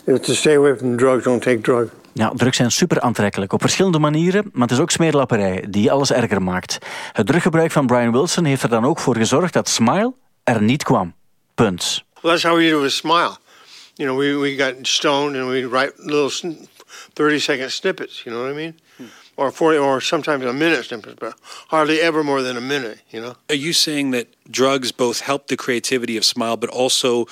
Is 0.07 0.21
to 0.21 0.35
stay 0.35 0.55
away 0.55 0.77
from 0.77 0.97
drugs, 0.97 1.25
don't 1.25 1.43
take 1.43 1.61
drugs. 1.61 1.91
Ja, 2.13 2.33
drugs 2.35 2.57
zijn 2.57 2.71
super 2.71 3.01
aantrekkelijk 3.01 3.53
op 3.53 3.61
verschillende 3.61 3.99
manieren, 3.99 4.51
maar 4.53 4.63
het 4.63 4.71
is 4.71 4.83
ook 4.83 4.91
smeerlapperij 4.91 5.65
die 5.69 5.91
alles 5.91 6.13
erger 6.13 6.43
maakt. 6.43 6.79
Het 7.13 7.27
druggebruik 7.27 7.71
van 7.71 7.87
Brian 7.87 8.13
Wilson 8.13 8.45
heeft 8.45 8.63
er 8.63 8.69
dan 8.69 8.85
ook 8.85 8.99
voor 8.99 9.17
gezorgd 9.17 9.53
dat 9.53 9.69
Smile 9.69 10.15
er 10.45 10.63
niet 10.63 10.83
kwam. 10.83 11.15
Punt. 11.55 12.05
Well, 12.23 12.33
that's 12.33 12.43
how 12.43 12.57
we 12.57 12.71
do 12.71 12.81
with 12.81 12.93
Smile. 12.93 13.37
You 13.95 14.09
know, 14.09 14.19
we, 14.19 14.39
we 14.39 14.65
got 14.65 14.87
stoned 14.87 15.37
and 15.37 15.49
we'd 15.49 15.71
write 15.71 15.93
little 15.97 16.31
30 17.21 17.39
second 17.39 17.71
snippets, 17.71 18.25
you 18.25 18.33
know 18.33 18.41
what 18.43 18.51
I 18.51 18.55
mean? 18.55 18.75
Or 19.37 19.51
40, 19.51 19.79
or 19.79 20.01
sometimes 20.01 20.45
a 20.45 20.53
minute 20.53 20.85
snippets, 20.85 21.17
but 21.19 21.35
hardly 21.69 22.01
ever 22.01 22.25
more 22.25 22.43
than 22.43 22.57
a 22.57 22.61
minute, 22.61 23.03
you 23.11 23.21
know? 23.21 23.35
Are 23.49 23.59
you 23.59 23.73
saying 23.73 24.13
that 24.13 24.27
drugs 24.51 24.91
both 24.93 25.21
helped 25.21 25.49
the 25.49 25.57
creativity 25.57 26.17
of 26.17 26.25
Smile, 26.25 26.57
but 26.57 26.71
also 26.71 27.27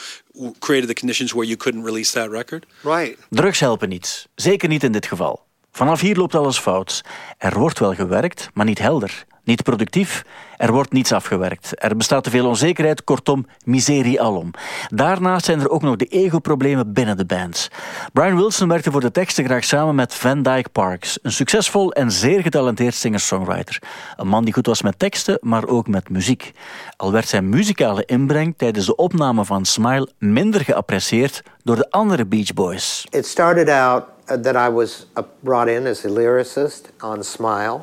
created 0.61 0.89
the 0.89 0.95
conditions 0.95 1.33
where 1.33 1.49
you 1.49 1.57
couldn't 1.57 1.85
release 1.85 2.13
that 2.13 2.31
record? 2.31 2.67
Right. 2.85 3.17
Drugs 3.31 3.61
helpen 3.61 3.89
niet. 3.89 4.29
Zeker 4.35 4.69
niet 4.69 4.83
in 4.83 4.93
dit 4.93 5.07
geval. 5.07 5.41
Vanaf 5.73 6.01
hier 6.01 6.17
loopt 6.17 6.35
alles 6.35 6.59
fout. 6.59 7.03
Er 7.39 7.59
wordt 7.59 7.79
wel 7.79 7.95
gewerkt, 7.95 8.49
maar 8.55 8.65
niet 8.65 8.79
helder. 8.79 9.25
Niet 9.49 9.63
productief, 9.63 10.25
er 10.57 10.73
wordt 10.73 10.93
niets 10.93 11.13
afgewerkt. 11.13 11.73
Er 11.75 11.97
bestaat 11.97 12.25
te 12.25 12.31
veel 12.31 12.47
onzekerheid, 12.47 13.05
kortom, 13.05 13.47
miserie 13.65 14.21
alom. 14.21 14.51
Daarnaast 14.89 15.45
zijn 15.45 15.61
er 15.61 15.71
ook 15.71 15.83
nog 15.83 15.97
de 15.97 16.05
ego-problemen 16.05 16.93
binnen 16.93 17.17
de 17.17 17.25
band. 17.25 17.69
Brian 18.13 18.37
Wilson 18.37 18.69
werkte 18.69 18.91
voor 18.91 19.01
de 19.01 19.11
teksten 19.11 19.45
graag 19.45 19.65
samen 19.65 19.95
met 19.95 20.15
Van 20.15 20.43
Dyke 20.43 20.69
Parks, 20.69 21.19
een 21.23 21.33
succesvol 21.33 21.93
en 21.93 22.13
zeer 22.13 22.43
getalenteerd 22.43 22.95
singer-songwriter. 22.95 23.83
Een 24.17 24.29
man 24.29 24.45
die 24.45 24.55
goed 24.55 24.67
was 24.67 24.83
met 24.83 24.99
teksten, 24.99 25.39
maar 25.41 25.67
ook 25.67 25.87
met 25.87 26.11
muziek. 26.11 26.53
Al 26.97 27.13
werd 27.13 27.29
zijn 27.29 27.49
muzikale 27.49 28.05
inbreng 28.05 28.55
tijdens 28.57 28.87
de 28.87 28.97
opname 28.97 29.45
van 29.45 29.65
Smile 29.65 30.09
minder 30.19 30.61
geapprecieerd 30.61 31.43
door 31.63 31.77
de 31.77 31.91
andere 31.91 32.27
Beach 32.27 32.55
Boys. 32.55 33.07
It 33.11 33.27
started 33.27 33.69
out 33.69 34.05
that 34.29 34.55
I 34.55 34.69
was 34.69 35.07
brought 35.41 35.69
in 35.69 35.87
as 35.87 36.05
a 36.05 36.11
lyricist 36.11 36.93
on 37.01 37.25
Smile. 37.25 37.81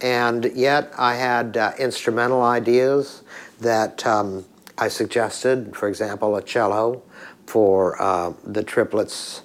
And 0.00 0.44
yet 0.54 0.92
I 0.98 1.14
had 1.14 1.56
uh, 1.56 1.72
instrumental 1.78 2.42
ideas 2.42 3.22
that 3.60 4.06
um, 4.06 4.44
I 4.76 4.88
suggested, 4.88 5.74
for 5.74 5.88
example, 5.88 6.36
a 6.36 6.42
cello 6.42 7.02
for 7.46 8.00
uh, 8.00 8.32
the 8.44 8.62
triplets 8.62 9.42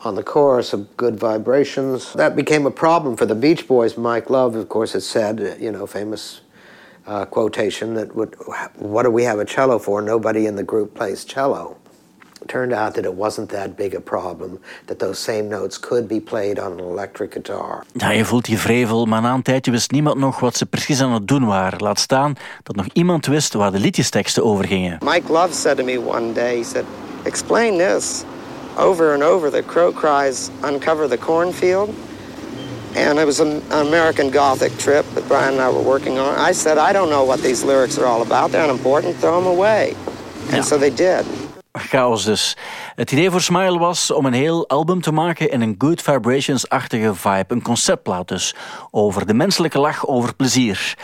on 0.00 0.14
the 0.14 0.22
chorus 0.22 0.72
of 0.72 0.96
Good 0.96 1.18
Vibrations. 1.18 2.12
That 2.12 2.36
became 2.36 2.66
a 2.66 2.70
problem 2.70 3.16
for 3.16 3.26
the 3.26 3.34
Beach 3.34 3.66
Boys. 3.66 3.96
Mike 3.96 4.28
Love, 4.28 4.54
of 4.54 4.68
course, 4.68 4.92
had 4.92 5.02
said, 5.02 5.56
you 5.60 5.72
know, 5.72 5.86
famous 5.86 6.42
uh, 7.06 7.24
quotation 7.24 7.94
that 7.94 8.14
would, 8.14 8.34
what 8.76 9.04
do 9.04 9.10
we 9.10 9.24
have 9.24 9.38
a 9.38 9.44
cello 9.44 9.78
for? 9.78 10.02
Nobody 10.02 10.46
in 10.46 10.56
the 10.56 10.62
group 10.62 10.94
plays 10.94 11.24
cello. 11.24 11.78
Turned 12.46 12.72
out 12.72 12.94
that 12.94 13.04
it 13.04 13.14
wasn't 13.14 13.48
that 13.48 13.76
big 13.76 13.94
a 13.94 14.00
problem, 14.00 14.58
that 14.86 14.98
those 14.98 15.22
same 15.22 15.48
notes 15.48 15.80
could 15.80 16.08
be 16.08 16.20
played 16.20 16.58
on 16.58 16.72
an 16.72 16.78
electric 16.78 17.32
guitar. 17.32 17.84
Ja, 17.92 18.10
je 18.10 18.24
voelt 18.24 18.44
die 18.44 18.58
vrevel, 18.58 19.06
maar 19.06 19.20
na 19.20 19.34
een 19.34 19.42
tijdje 19.42 19.70
wist 19.70 19.90
niemand 19.90 20.18
nog 20.18 20.40
wat 20.40 20.56
ze 20.56 20.66
precies 20.66 21.00
aan 21.00 21.12
het 21.12 21.28
doen 21.28 21.46
waren. 21.46 21.78
Laat 21.78 21.98
staan 21.98 22.34
dat 22.62 22.76
nog 22.76 22.86
iemand 22.92 23.26
wist 23.26 23.52
waar 23.52 23.72
de 23.72 23.78
liedjesteksten 23.78 24.44
over 24.44 24.64
gingen. 24.66 24.98
Mike 25.04 25.32
Love 25.32 25.52
said 25.52 25.76
to 25.76 25.84
me 25.84 26.00
one 26.00 26.32
day, 26.32 26.56
he 26.56 26.64
said, 26.64 26.84
explain 27.22 27.78
this. 27.78 28.24
Over 28.78 29.12
and 29.12 29.22
over, 29.22 29.50
the 29.50 29.62
crow 29.66 29.92
cries, 29.92 30.50
uncover 30.62 31.08
the 31.08 31.18
cornfield. 31.18 31.88
And 32.96 33.18
it 33.18 33.24
was 33.24 33.40
an 33.40 33.62
American 33.70 34.30
Gothic 34.30 34.78
trip 34.78 35.04
that 35.14 35.28
Brian 35.28 35.52
and 35.52 35.60
I 35.60 35.68
were 35.68 35.84
working 35.84 36.18
on. 36.18 36.50
I 36.50 36.52
said, 36.54 36.78
I 36.78 36.92
don't 36.92 37.08
know 37.08 37.26
what 37.26 37.40
these 37.42 37.66
lyrics 37.66 37.98
are 37.98 38.06
all 38.06 38.22
about. 38.22 38.50
They're 38.50 38.64
unimportant. 38.64 39.16
Throw 39.16 39.38
them 39.38 39.46
away. 39.46 39.94
And 40.46 40.56
ja. 40.56 40.62
so 40.62 40.78
they 40.78 40.90
did. 40.90 41.26
Chaos 41.78 42.24
dus. 42.24 42.56
Het 42.94 43.12
idee 43.12 43.30
voor 43.30 43.40
Smile 43.40 43.78
was 43.78 44.10
om 44.10 44.26
een 44.26 44.32
heel 44.32 44.68
album 44.68 45.00
te 45.00 45.12
maken 45.12 45.50
in 45.50 45.60
een 45.60 45.74
Good 45.78 46.02
Vibrations-achtige 46.02 47.14
vibe. 47.14 47.44
Een 47.48 47.62
conceptplaat 47.62 48.28
dus. 48.28 48.54
Over 48.90 49.26
de 49.26 49.34
menselijke 49.34 49.78
lach, 49.78 50.06
over 50.06 50.34
plezier. 50.34 50.96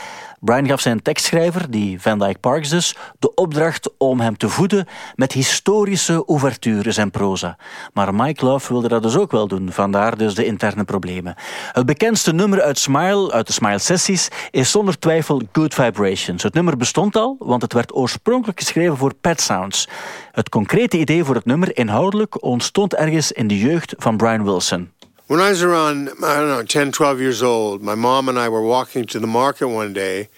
Brian 0.44 0.66
gaf 0.66 0.81
zijn 0.81 1.02
tekstschrijver, 1.02 1.70
die 1.70 2.00
Van 2.00 2.18
Dyke 2.18 2.38
Parks 2.38 2.68
dus, 2.68 2.96
de 3.18 3.35
opdracht 3.35 3.90
om 3.98 4.20
hem 4.20 4.37
te 4.37 4.48
voeden 4.48 4.87
met 5.14 5.33
historische 5.33 6.24
ouvertures 6.26 6.96
en 6.96 7.11
proza. 7.11 7.57
Maar 7.92 8.14
Mike 8.14 8.44
Love 8.44 8.72
wilde 8.72 8.88
dat 8.88 9.02
dus 9.02 9.16
ook 9.16 9.31
wel 9.31 9.48
doen, 9.48 9.72
vandaar 9.72 10.16
dus 10.16 10.35
de 10.35 10.44
interne 10.44 10.85
problemen. 10.85 11.35
Het 11.72 11.87
bekendste 11.87 12.33
nummer 12.33 12.62
uit 12.62 12.78
Smile, 12.78 13.33
uit 13.33 13.46
de 13.46 13.52
Smile-sessies, 13.52 14.28
is 14.50 14.70
zonder 14.70 14.98
twijfel 14.98 15.42
Good 15.52 15.74
Vibrations. 15.74 16.42
Het 16.42 16.55
nummer 16.55 16.76
bestond 16.76 17.16
al, 17.16 17.37
want 17.38 17.62
het 17.62 17.72
werd 17.72 17.94
oorspronkelijk 17.94 18.59
geschreven 18.59 18.96
voor 18.96 19.14
Pet 19.14 19.40
Sounds. 19.40 19.88
Het 20.33 20.48
concrete 20.48 20.98
idee 20.98 21.24
voor 21.24 21.35
het 21.35 21.44
nummer 21.44 21.76
inhoudelijk 21.76 22.42
ontstond 22.42 22.94
ergens 22.94 23.33
in 23.33 23.46
de 23.46 23.59
jeugd 23.59 23.94
van 23.98 24.16
Brian 24.16 24.44
Wilson. 24.44 24.90
When 25.33 25.40
I 25.40 25.49
was 25.49 25.62
around, 25.62 26.11
I 26.23 26.37
don't 26.37 26.49
know, 26.49 26.62
10, 26.62 26.92
12 26.92 27.18
years 27.18 27.42
old, 27.42 27.83
my 27.83 27.95
mom 27.95 28.29
and 28.29 28.38
I 28.38 28.51
were 28.51 28.61
walking 28.61 29.07
to 29.07 29.18
the 29.18 29.27
market 29.27 29.66
one 29.66 29.95
day, 29.95 30.29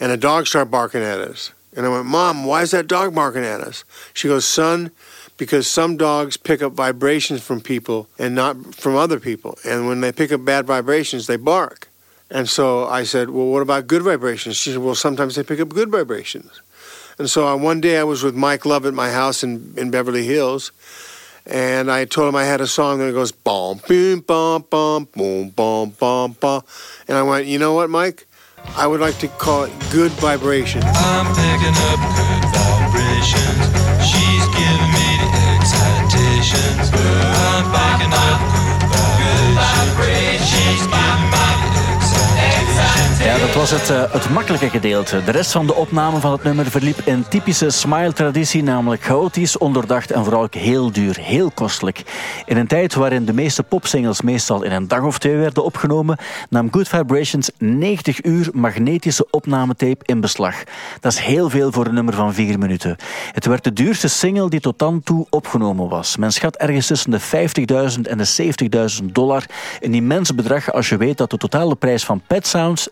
and 0.00 0.10
a 0.10 0.16
dog 0.16 0.46
started 0.46 0.70
barking 0.70 1.02
at 1.02 1.18
us. 1.18 1.52
And 1.76 1.84
I 1.84 1.90
went, 1.90 2.06
Mom, 2.06 2.46
why 2.46 2.62
is 2.62 2.70
that 2.70 2.86
dog 2.86 3.14
barking 3.14 3.44
at 3.44 3.60
us? 3.60 3.84
She 4.14 4.28
goes, 4.28 4.46
Son, 4.46 4.90
because 5.36 5.66
some 5.66 5.98
dogs 5.98 6.38
pick 6.38 6.62
up 6.62 6.72
vibrations 6.72 7.42
from 7.42 7.60
people 7.60 8.08
and 8.18 8.34
not 8.34 8.74
from 8.74 8.96
other 8.96 9.20
people. 9.20 9.58
And 9.66 9.86
when 9.86 10.00
they 10.00 10.12
pick 10.12 10.32
up 10.32 10.46
bad 10.46 10.64
vibrations, 10.64 11.26
they 11.26 11.36
bark. 11.36 11.88
And 12.30 12.48
so 12.48 12.86
I 12.86 13.02
said, 13.02 13.28
Well, 13.28 13.48
what 13.48 13.60
about 13.60 13.86
good 13.86 14.00
vibrations? 14.00 14.56
She 14.56 14.70
said, 14.70 14.78
Well, 14.78 14.94
sometimes 14.94 15.34
they 15.34 15.42
pick 15.42 15.60
up 15.60 15.68
good 15.68 15.90
vibrations. 15.90 16.62
And 17.18 17.28
so 17.28 17.46
on 17.46 17.60
one 17.60 17.82
day 17.82 17.98
I 17.98 18.04
was 18.04 18.22
with 18.22 18.34
Mike 18.34 18.64
Love 18.64 18.86
at 18.86 18.94
my 18.94 19.10
house 19.10 19.44
in, 19.44 19.74
in 19.76 19.90
Beverly 19.90 20.24
Hills, 20.24 20.72
and 21.46 21.90
I 21.90 22.04
told 22.04 22.28
him 22.28 22.36
I 22.36 22.44
had 22.44 22.60
a 22.60 22.66
song 22.66 22.98
that 22.98 23.12
goes 23.12 23.32
bom 23.32 23.80
boom 23.86 24.20
bom 24.20 24.64
bom 24.68 25.04
boom 25.12 25.50
bom 25.50 25.90
bom 25.90 26.32
bom, 26.38 26.62
and 27.08 27.16
I 27.16 27.22
went, 27.22 27.46
you 27.46 27.58
know 27.58 27.72
what, 27.72 27.90
Mike? 27.90 28.26
I 28.76 28.86
would 28.86 29.00
like 29.00 29.18
to 29.18 29.28
call 29.28 29.64
it 29.64 29.72
Good 29.90 30.12
Vibrations. 30.12 30.84
I'm 30.86 31.26
picking 31.34 31.76
up 31.90 32.00
good 32.16 32.44
vibrations. 32.54 33.64
She's 34.06 34.46
giving 34.54 34.92
me 34.94 35.08
the 35.20 35.30
excitations. 35.58 37.01
Dat 43.52 43.70
was 43.70 43.80
het, 43.80 43.90
uh, 43.90 44.12
het 44.12 44.30
makkelijke 44.30 44.68
gedeelte. 44.68 45.24
De 45.24 45.30
rest 45.30 45.52
van 45.52 45.66
de 45.66 45.74
opname 45.74 46.20
van 46.20 46.32
het 46.32 46.42
nummer 46.42 46.70
verliep 46.70 46.98
in 47.04 47.28
typische 47.28 47.70
Smile-traditie, 47.70 48.62
namelijk 48.62 49.02
chaotisch, 49.02 49.58
onderdacht 49.58 50.10
en 50.10 50.24
vooral 50.24 50.46
heel 50.50 50.92
duur, 50.92 51.18
heel 51.20 51.50
kostelijk. 51.50 52.02
In 52.46 52.56
een 52.56 52.66
tijd 52.66 52.94
waarin 52.94 53.24
de 53.24 53.32
meeste 53.32 53.62
popsingles 53.62 54.22
meestal 54.22 54.62
in 54.62 54.72
een 54.72 54.88
dag 54.88 55.02
of 55.02 55.18
twee 55.18 55.36
werden 55.36 55.64
opgenomen, 55.64 56.18
nam 56.48 56.68
Good 56.72 56.88
Vibrations 56.88 57.50
90 57.58 58.24
uur 58.24 58.48
magnetische 58.52 59.26
opnametape 59.30 60.04
in 60.04 60.20
beslag. 60.20 60.62
Dat 61.00 61.12
is 61.12 61.18
heel 61.18 61.50
veel 61.50 61.72
voor 61.72 61.86
een 61.86 61.94
nummer 61.94 62.14
van 62.14 62.34
4 62.34 62.58
minuten. 62.58 62.96
Het 63.32 63.46
werd 63.46 63.64
de 63.64 63.72
duurste 63.72 64.08
single 64.08 64.50
die 64.50 64.60
tot 64.60 64.78
dan 64.78 65.02
toe 65.02 65.26
opgenomen 65.30 65.88
was. 65.88 66.16
Men 66.16 66.32
schat 66.32 66.56
ergens 66.56 66.86
tussen 66.86 67.10
de 67.10 67.20
50.000 67.20 68.00
en 68.02 68.18
de 68.18 68.52
70.000 69.02 69.04
dollar. 69.04 69.44
Een 69.80 69.94
immens 69.94 70.34
bedrag 70.34 70.72
als 70.72 70.88
je 70.88 70.96
weet 70.96 71.16
dat 71.16 71.30
de 71.30 71.36
totale 71.36 71.74
prijs 71.74 72.04
van 72.04 72.22
Pet 72.26 72.46
Sounds 72.46 72.88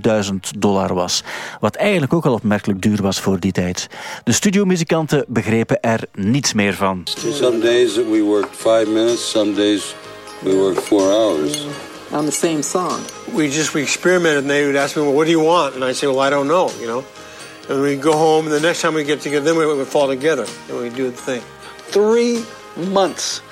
70.000 0.00 0.58
dollar 0.58 0.94
was. 0.94 1.22
Wat 1.60 1.74
eigenlijk 1.74 2.12
ook 2.12 2.26
al 2.26 2.32
opmerkelijk 2.32 2.82
duur 2.82 3.02
was 3.02 3.20
voor 3.20 3.40
die 3.40 3.52
tijd. 3.52 3.86
De 4.24 4.32
studiomuzikanten 4.32 5.24
begrepen 5.28 5.80
er 5.80 6.00
niets 6.14 6.52
meer 6.52 6.74
van. 6.74 7.02
Some 7.32 7.58
days 7.58 7.94
we 7.94 8.22
worked 8.22 8.56
five 8.56 8.86
minutes, 8.86 9.30
some 9.30 9.54
days 9.54 9.94
we 10.42 10.56
worked 10.56 10.84
four 10.84 11.10
hours. 11.10 11.66
On 12.10 12.24
the 12.24 12.30
same 12.30 12.62
song. 12.62 13.00
We 13.34 13.48
just 13.48 13.72
we 13.72 13.80
experimented 13.80 14.38
and 14.38 14.48
they 14.48 14.62
would 14.62 14.76
ask 14.76 14.96
me, 14.96 15.02
well, 15.02 15.14
what 15.14 15.24
do 15.24 15.30
you 15.30 15.44
want? 15.44 15.74
And 15.74 15.84
I 15.84 15.94
say, 15.94 16.06
well, 16.06 16.26
I 16.26 16.30
don't 16.30 16.46
know, 16.46 16.70
you 16.80 16.86
know. 16.86 17.04
And 17.68 17.82
we 17.82 17.96
go 17.96 18.12
home 18.12 18.46
and 18.46 18.54
the 18.54 18.66
next 18.66 18.80
time 18.80 18.94
we 18.94 19.04
get 19.04 19.20
together, 19.20 19.44
then 19.44 19.56
we 19.56 19.66
would 19.66 19.86
fall 19.86 20.06
together 20.06 20.46
and 20.68 20.78
we 20.78 20.88
do 20.88 21.10
the 21.10 21.22
thing. 21.22 21.42
Three 21.90 22.44
months 22.76 23.42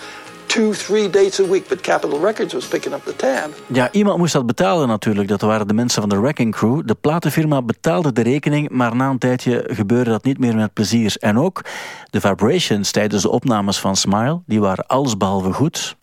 two, 0.56 0.72
three 0.72 1.10
week, 1.48 1.68
but 1.68 1.80
Capitol 1.80 2.20
Records 2.20 2.54
was 2.54 2.66
picking 2.66 2.94
up 2.94 3.04
the 3.04 3.16
tab. 3.16 3.50
Ja, 3.66 3.92
iemand 3.92 4.18
moest 4.18 4.32
dat 4.32 4.46
betalen 4.46 4.88
natuurlijk. 4.88 5.28
Dat 5.28 5.40
waren 5.40 5.68
de 5.68 5.74
mensen 5.74 6.00
van 6.00 6.10
de 6.10 6.20
Wrecking 6.20 6.54
Crew. 6.54 6.82
De 6.84 6.94
platenfirma 6.94 7.62
betaalde 7.62 8.12
de 8.12 8.22
rekening, 8.22 8.70
maar 8.70 8.96
na 8.96 9.10
een 9.10 9.18
tijdje 9.18 9.64
gebeurde 9.66 10.10
dat 10.10 10.24
niet 10.24 10.38
meer 10.38 10.54
met 10.54 10.72
plezier. 10.72 11.16
En 11.18 11.38
ook 11.38 11.64
de 12.10 12.20
vibrations 12.20 12.90
tijdens 12.90 13.22
de 13.22 13.30
opnames 13.30 13.78
van 13.78 13.96
Smile, 13.96 14.40
die 14.46 14.60
waren 14.60 14.86
allesbehalve 14.86 15.52
goed. 15.52 15.96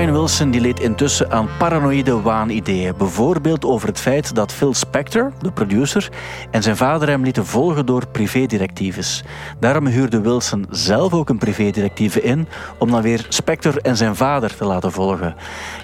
Brian 0.00 0.14
Wilson 0.14 0.50
die 0.50 0.60
leed 0.60 0.80
intussen 0.80 1.30
aan 1.30 1.48
paranoïde 1.58 2.20
waanideeën. 2.20 2.94
Bijvoorbeeld 2.98 3.64
over 3.64 3.88
het 3.88 4.00
feit 4.00 4.34
dat 4.34 4.52
Phil 4.52 4.74
Spector, 4.74 5.32
de 5.40 5.52
producer, 5.52 6.08
en 6.50 6.62
zijn 6.62 6.76
vader 6.76 7.08
hem 7.08 7.22
lieten 7.22 7.46
volgen 7.46 7.86
door 7.86 8.06
privédirectives. 8.06 9.22
Daarom 9.58 9.86
huurde 9.86 10.20
Wilson 10.20 10.66
zelf 10.70 11.12
ook 11.12 11.28
een 11.28 11.38
privédirectieve 11.38 12.22
in 12.22 12.48
om 12.78 12.90
dan 12.90 13.02
weer 13.02 13.26
Spector 13.28 13.76
en 13.76 13.96
zijn 13.96 14.16
vader 14.16 14.56
te 14.56 14.64
laten 14.64 14.92
volgen. 14.92 15.34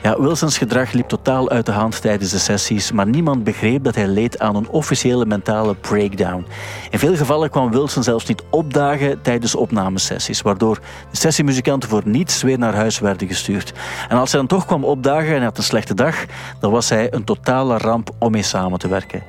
Ja, 0.02 0.20
Wilsons 0.20 0.58
gedrag 0.58 0.92
liep 0.92 1.08
totaal 1.08 1.50
uit 1.50 1.66
de 1.66 1.72
hand 1.72 2.00
tijdens 2.00 2.30
de 2.30 2.38
sessies, 2.38 2.92
maar 2.92 3.06
niemand 3.06 3.44
begreep 3.44 3.84
dat 3.84 3.94
hij 3.94 4.06
leed 4.06 4.38
aan 4.38 4.56
een 4.56 4.68
officiële 4.68 5.26
mentale 5.26 5.74
breakdown. 5.74 6.46
In 6.90 6.98
veel 6.98 7.16
gevallen 7.16 7.50
kwam 7.50 7.70
Wilson 7.70 8.02
zelfs 8.02 8.26
niet 8.26 8.42
opdagen 8.50 9.22
tijdens 9.22 9.54
opnamesessies, 9.54 10.42
waardoor 10.42 10.78
de 11.10 11.16
sessiemuzikanten 11.16 11.88
voor 11.88 12.02
niets 12.04 12.42
weer 12.42 12.58
naar 12.58 12.74
huis 12.74 12.98
werden 12.98 13.28
gestuurd. 13.28 13.72
En 14.08 14.16
als 14.16 14.30
hij 14.30 14.40
dan 14.40 14.48
toch 14.48 14.66
kwam 14.66 14.84
opdagen 14.84 15.34
en 15.34 15.42
had 15.42 15.58
een 15.58 15.64
slechte 15.64 15.94
dag, 15.94 16.24
dan 16.60 16.70
was 16.70 16.88
hij 16.88 17.12
een 17.12 17.24
totale 17.24 17.78
ramp 17.78 18.10
om 18.18 18.30
mee 18.30 18.42
samen 18.42 18.78
te 18.78 18.88
werken. 18.88 19.22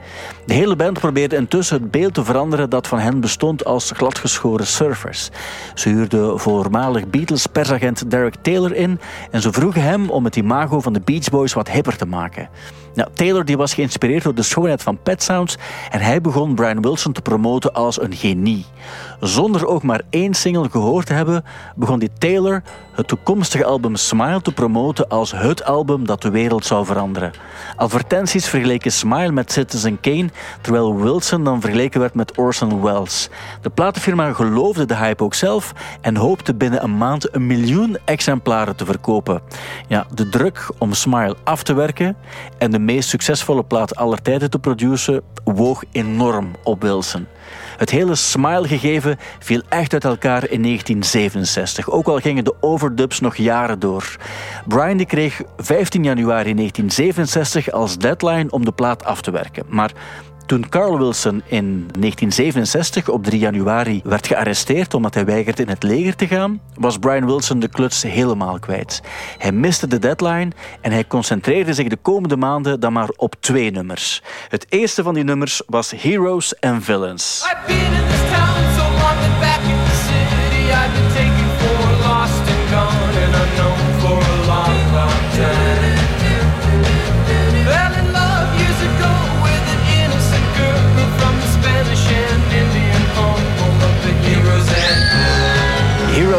De 0.45 0.53
hele 0.53 0.75
band 0.75 0.99
probeerde 0.99 1.35
intussen 1.35 1.81
het 1.81 1.91
beeld 1.91 2.13
te 2.13 2.23
veranderen 2.23 2.69
dat 2.69 2.87
van 2.87 2.99
hen 2.99 3.19
bestond 3.19 3.65
als 3.65 3.91
gladgeschoren 3.95 4.67
surfers. 4.67 5.29
Ze 5.73 5.89
huurden 5.89 6.39
voormalig 6.39 7.09
Beatles 7.09 7.47
persagent 7.47 8.11
Derek 8.11 8.35
Taylor 8.41 8.75
in 8.75 8.99
en 9.31 9.41
ze 9.41 9.51
vroegen 9.51 9.81
hem 9.81 10.09
om 10.09 10.23
het 10.23 10.35
imago 10.35 10.81
van 10.81 10.93
de 10.93 11.01
Beach 11.01 11.29
Boys 11.29 11.53
wat 11.53 11.69
hipper 11.69 11.97
te 11.97 12.05
maken. 12.05 12.49
Nou, 12.97 13.09
Taylor 13.13 13.45
die 13.45 13.57
was 13.57 13.73
geïnspireerd 13.73 14.23
door 14.23 14.35
de 14.35 14.41
schoonheid 14.41 14.83
van 14.83 15.01
Pet 15.03 15.23
Sounds 15.23 15.57
en 15.91 15.99
hij 15.99 16.21
begon 16.21 16.55
Brian 16.55 16.81
Wilson 16.81 17.13
te 17.13 17.21
promoten 17.21 17.73
als 17.73 18.01
een 18.01 18.13
genie. 18.13 18.65
Zonder 19.19 19.67
ook 19.67 19.83
maar 19.83 20.01
één 20.09 20.33
single 20.33 20.69
gehoord 20.69 21.05
te 21.05 21.13
hebben, 21.13 21.43
begon 21.75 21.99
die 21.99 22.11
Taylor 22.17 22.63
het 22.97 23.07
toekomstige 23.07 23.65
album 23.65 23.95
Smile 23.95 24.41
te 24.41 24.51
promoten 24.51 25.07
als 25.07 25.31
het 25.31 25.63
album 25.63 26.05
dat 26.05 26.21
de 26.21 26.29
wereld 26.29 26.65
zou 26.65 26.85
veranderen. 26.85 27.31
Advertenties 27.75 28.47
vergeleken 28.47 28.91
Smile 28.91 29.31
met 29.31 29.51
Citizen 29.51 29.99
Kane, 29.99 30.29
terwijl 30.61 30.95
Wilson 30.95 31.43
dan 31.43 31.61
vergeleken 31.61 31.99
werd 31.99 32.13
met 32.13 32.37
Orson 32.37 32.81
Welles. 32.81 33.29
De 33.61 33.69
platenfirma 33.69 34.33
geloofde 34.33 34.85
de 34.85 34.95
hype 34.95 35.23
ook 35.23 35.33
zelf 35.33 35.73
en 36.01 36.15
hoopte 36.15 36.55
binnen 36.55 36.83
een 36.83 36.97
maand 36.97 37.35
een 37.35 37.47
miljoen 37.47 37.97
exemplaren 38.05 38.75
te 38.75 38.85
verkopen. 38.85 39.41
Ja, 39.87 40.05
de 40.13 40.29
druk 40.29 40.69
om 40.77 40.93
Smile 40.93 41.35
af 41.43 41.63
te 41.63 41.73
werken 41.73 42.15
en 42.57 42.71
de 42.71 42.79
meest 42.79 43.09
succesvolle 43.09 43.63
plaat 43.63 43.95
aller 43.95 44.21
tijden 44.21 44.49
te 44.49 44.59
produceren 44.59 45.23
woog 45.43 45.83
enorm 45.91 46.55
op 46.63 46.81
Wilson. 46.81 47.27
Het 47.77 47.89
hele 47.89 48.15
smile-gegeven 48.15 49.17
viel 49.39 49.61
echt 49.69 49.93
uit 49.93 50.03
elkaar 50.03 50.49
in 50.49 50.61
1967, 50.61 51.89
ook 51.89 52.07
al 52.07 52.19
gingen 52.19 52.43
de 52.43 52.55
overdubs 52.59 53.19
nog 53.19 53.35
jaren 53.35 53.79
door. 53.79 54.17
Brian 54.67 55.05
kreeg 55.05 55.41
15 55.57 56.03
januari 56.03 56.53
1967 56.53 57.71
als 57.71 57.97
deadline 57.97 58.49
om 58.49 58.65
de 58.65 58.71
plaat 58.71 59.05
af 59.05 59.21
te 59.21 59.31
werken. 59.31 59.63
Maar 59.67 59.91
toen 60.47 60.69
Carl 60.69 60.97
Wilson 60.97 61.41
in 61.45 61.89
1967 61.99 63.09
op 63.09 63.23
3 63.23 63.39
januari 63.39 64.01
werd 64.03 64.27
gearresteerd 64.27 64.93
omdat 64.93 65.13
hij 65.13 65.25
weigerde 65.25 65.61
in 65.61 65.69
het 65.69 65.83
leger 65.83 66.15
te 66.15 66.27
gaan, 66.27 66.61
was 66.75 66.97
Brian 66.97 67.25
Wilson 67.25 67.59
de 67.59 67.67
kluts 67.67 68.03
helemaal 68.03 68.59
kwijt. 68.59 69.01
Hij 69.37 69.51
miste 69.51 69.87
de 69.87 69.99
deadline 69.99 70.51
en 70.81 70.91
hij 70.91 71.07
concentreerde 71.07 71.73
zich 71.73 71.87
de 71.87 71.97
komende 72.01 72.37
maanden 72.37 72.79
dan 72.79 72.93
maar 72.93 73.09
op 73.15 73.35
twee 73.39 73.71
nummers. 73.71 74.21
Het 74.47 74.65
eerste 74.69 75.03
van 75.03 75.13
die 75.13 75.23
nummers 75.23 75.61
was 75.65 75.91
Heroes 75.91 76.59
and 76.59 76.83
Villains. 76.83 77.45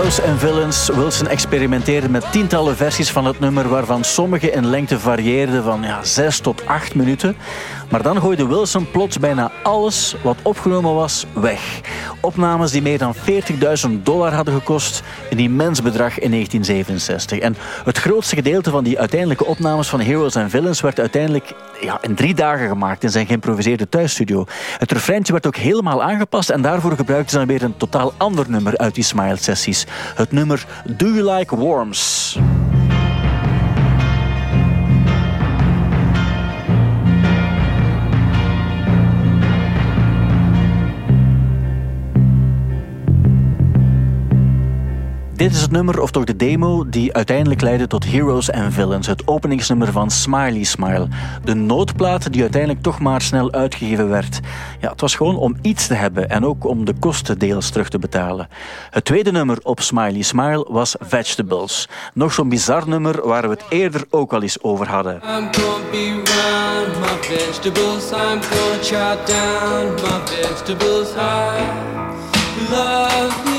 Heroes 0.09 0.31
and 0.31 0.41
Villains. 0.41 0.89
Wilson 0.89 1.29
experimenteerde 1.29 2.09
met 2.09 2.33
tientallen 2.33 2.77
versies 2.77 3.11
van 3.11 3.25
het 3.25 3.41
nummer, 3.41 3.69
waarvan 3.69 4.05
sommige 4.05 4.51
in 4.51 4.67
lengte 4.67 4.99
varieerden 4.99 5.63
van 5.63 5.83
ja, 5.83 6.05
6 6.05 6.39
tot 6.39 6.67
8 6.67 6.95
minuten. 6.95 7.37
Maar 7.89 8.03
dan 8.03 8.21
gooide 8.21 8.47
Wilson 8.47 8.91
plots 8.91 9.19
bijna 9.19 9.51
alles 9.63 10.15
wat 10.23 10.37
opgenomen 10.43 10.95
was 10.95 11.27
weg. 11.33 11.81
Opnames 12.21 12.71
die 12.71 12.83
meer 12.83 12.99
dan 12.99 13.15
40.000 13.15 14.03
dollar 14.03 14.33
hadden 14.33 14.55
gekost, 14.55 15.03
een 15.31 15.39
immens 15.39 15.83
bedrag 15.83 16.19
in 16.19 16.31
1967. 16.31 17.39
En 17.39 17.57
het 17.85 17.99
grootste 17.99 18.35
gedeelte 18.35 18.71
van 18.71 18.85
die 18.85 18.99
uiteindelijke 18.99 19.45
opnames 19.45 19.89
van 19.89 20.01
Heroes 20.01 20.37
and 20.37 20.51
Villains 20.51 20.81
werd 20.81 21.01
uiteindelijk 21.01 21.55
ja, 21.81 21.99
in 22.03 22.15
drie 22.15 22.35
dagen 22.35 22.69
gemaakt 22.69 23.03
in 23.03 23.11
zijn 23.11 23.27
geïmproviseerde 23.27 23.89
thuisstudio. 23.89 24.45
Het 24.79 24.93
refreintje 24.93 25.33
werd 25.33 25.47
ook 25.47 25.57
helemaal 25.57 26.03
aangepast 26.03 26.51
en 26.51 26.63
daarvoor 26.63 26.97
gebruikten 26.97 27.31
ze 27.31 27.37
dan 27.37 27.47
weer 27.47 27.63
een 27.63 27.77
totaal 27.77 28.13
ander 28.17 28.45
nummer 28.49 28.77
uit 28.79 28.95
die 28.95 29.05
Smile-sessies. 29.05 29.87
Het 30.15 30.33
nummer 30.33 30.67
Do 30.97 31.07
You 31.07 31.33
Like 31.33 31.57
Worms? 31.57 32.39
Dit 45.39 45.53
is 45.53 45.61
het 45.61 45.71
nummer, 45.71 46.01
of 46.01 46.11
toch 46.11 46.25
de 46.25 46.37
demo, 46.37 46.89
die 46.89 47.15
uiteindelijk 47.15 47.61
leidde 47.61 47.87
tot 47.87 48.05
Heroes 48.05 48.53
and 48.53 48.75
Villains, 48.75 49.07
het 49.07 49.23
openingsnummer 49.27 49.93
van 49.93 50.11
Smiley 50.11 50.65
Smile. 50.65 51.09
De 51.45 51.55
noodplaat 51.55 52.33
die 52.33 52.43
uiteindelijk 52.43 52.83
toch 52.83 53.01
maar 53.01 53.21
snel 53.21 53.53
uitgegeven 53.53 54.09
werd. 54.09 54.41
Ja, 54.81 54.91
het 54.91 55.01
was 55.01 55.15
gewoon 55.15 55.37
om 55.37 55.57
iets 55.63 55.87
te 55.87 55.95
hebben 55.95 56.31
en 56.31 56.45
ook 56.45 56.65
om 56.65 56.85
de 56.85 56.95
kosten 56.99 57.39
deels 57.39 57.71
terug 57.71 57.89
te 57.89 57.99
betalen. 57.99 58.49
Het 58.91 59.05
tweede 59.05 59.31
nummer 59.31 59.59
op 59.63 59.81
Smiley 59.81 60.23
Smile 60.23 60.67
was 60.69 60.97
Vegetables. 60.99 61.89
Nog 62.15 62.33
zo'n 62.33 62.49
bizar 62.49 62.89
nummer 62.89 63.27
waar 63.27 63.43
we 63.43 63.49
het 63.49 63.65
eerder 63.69 64.05
ook 64.11 64.33
al 64.33 64.43
eens 64.43 64.63
over 64.63 64.89
hadden. 64.89 65.15
I'm 65.15 65.21
gonna 65.23 65.91
be 65.91 66.23
my 67.01 67.17
vegetables, 67.21 68.11
I'm 68.11 68.41
gonna 68.43 69.17
down 69.27 69.95
my 69.95 70.21
vegetables, 70.25 71.15
love 72.71 73.58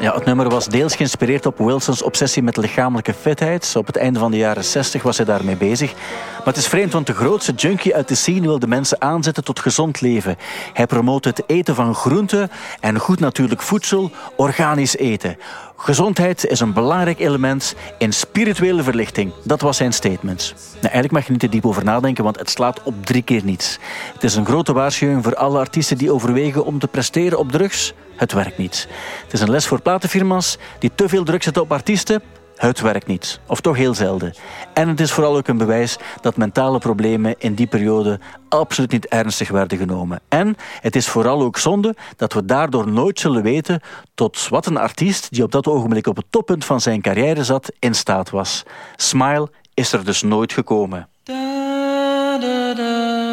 Ja, 0.00 0.14
het 0.14 0.24
nummer 0.24 0.48
was 0.48 0.66
deels 0.66 0.96
geïnspireerd 0.96 1.46
op 1.46 1.58
Wilsons 1.58 2.02
obsessie 2.02 2.42
met 2.42 2.56
lichamelijke 2.56 3.14
fitheid. 3.14 3.72
Op 3.76 3.86
het 3.86 3.96
einde 3.96 4.18
van 4.18 4.30
de 4.30 4.36
jaren 4.36 4.64
60 4.64 5.02
was 5.02 5.16
hij 5.16 5.26
daarmee 5.26 5.56
bezig. 5.56 5.92
Maar 6.38 6.46
het 6.46 6.56
is 6.56 6.66
vreemd, 6.66 6.92
want 6.92 7.06
de 7.06 7.14
grootste 7.14 7.52
junkie 7.52 7.94
uit 7.94 8.08
de 8.08 8.14
scene 8.14 8.40
wilde 8.40 8.66
mensen 8.66 9.00
aanzetten 9.00 9.44
tot 9.44 9.60
gezond 9.60 10.00
leven. 10.00 10.36
Hij 10.72 10.86
promoot 10.86 11.24
het 11.24 11.42
eten 11.46 11.74
van 11.74 11.94
groenten 11.94 12.50
en 12.80 12.98
goed 12.98 13.20
natuurlijk 13.20 13.62
voedsel, 13.62 14.10
organisch 14.36 14.96
eten. 14.96 15.36
Gezondheid 15.80 16.46
is 16.46 16.60
een 16.60 16.72
belangrijk 16.72 17.18
element 17.18 17.74
in 17.98 18.12
spirituele 18.12 18.82
verlichting. 18.82 19.32
Dat 19.44 19.60
was 19.60 19.76
zijn 19.76 19.92
statement. 19.92 20.54
Nou, 20.72 20.80
eigenlijk 20.80 21.12
mag 21.12 21.24
je 21.24 21.30
niet 21.30 21.40
te 21.40 21.48
diep 21.48 21.66
over 21.66 21.84
nadenken, 21.84 22.24
want 22.24 22.38
het 22.38 22.50
slaat 22.50 22.82
op 22.82 23.06
drie 23.06 23.22
keer 23.22 23.44
niets. 23.44 23.78
Het 24.12 24.24
is 24.24 24.34
een 24.34 24.44
grote 24.44 24.72
waarschuwing 24.72 25.24
voor 25.24 25.36
alle 25.36 25.58
artiesten 25.58 25.98
die 25.98 26.12
overwegen 26.12 26.64
om 26.64 26.78
te 26.78 26.88
presteren 26.88 27.38
op 27.38 27.52
drugs. 27.52 27.92
Het 28.16 28.32
werkt 28.32 28.58
niet. 28.58 28.88
Het 29.22 29.32
is 29.32 29.40
een 29.40 29.50
les 29.50 29.66
voor 29.66 29.80
platenfirma's 29.80 30.58
die 30.78 30.90
te 30.94 31.08
veel 31.08 31.24
druk 31.24 31.42
zetten 31.42 31.62
op 31.62 31.72
artiesten. 31.72 32.22
Het 32.58 32.80
werkt 32.80 33.06
niet, 33.06 33.40
of 33.46 33.60
toch 33.60 33.76
heel 33.76 33.94
zelden. 33.94 34.34
En 34.74 34.88
het 34.88 35.00
is 35.00 35.12
vooral 35.12 35.36
ook 35.36 35.48
een 35.48 35.58
bewijs 35.58 35.96
dat 36.20 36.36
mentale 36.36 36.78
problemen 36.78 37.34
in 37.38 37.54
die 37.54 37.66
periode 37.66 38.18
absoluut 38.48 38.90
niet 38.90 39.06
ernstig 39.06 39.48
werden 39.48 39.78
genomen. 39.78 40.20
En 40.28 40.56
het 40.80 40.96
is 40.96 41.08
vooral 41.08 41.42
ook 41.42 41.58
zonde 41.58 41.94
dat 42.16 42.32
we 42.32 42.44
daardoor 42.44 42.88
nooit 42.88 43.20
zullen 43.20 43.42
weten 43.42 43.80
tot 44.14 44.48
wat 44.48 44.66
een 44.66 44.76
artiest 44.76 45.30
die 45.30 45.42
op 45.42 45.52
dat 45.52 45.66
ogenblik 45.66 46.06
op 46.06 46.16
het 46.16 46.26
toppunt 46.30 46.64
van 46.64 46.80
zijn 46.80 47.00
carrière 47.00 47.44
zat 47.44 47.72
in 47.78 47.94
staat 47.94 48.30
was. 48.30 48.62
Smile 48.96 49.50
is 49.74 49.92
er 49.92 50.04
dus 50.04 50.22
nooit 50.22 50.52
gekomen. 50.52 51.08
Da, 51.22 52.38
da, 52.38 52.74
da, 52.74 53.28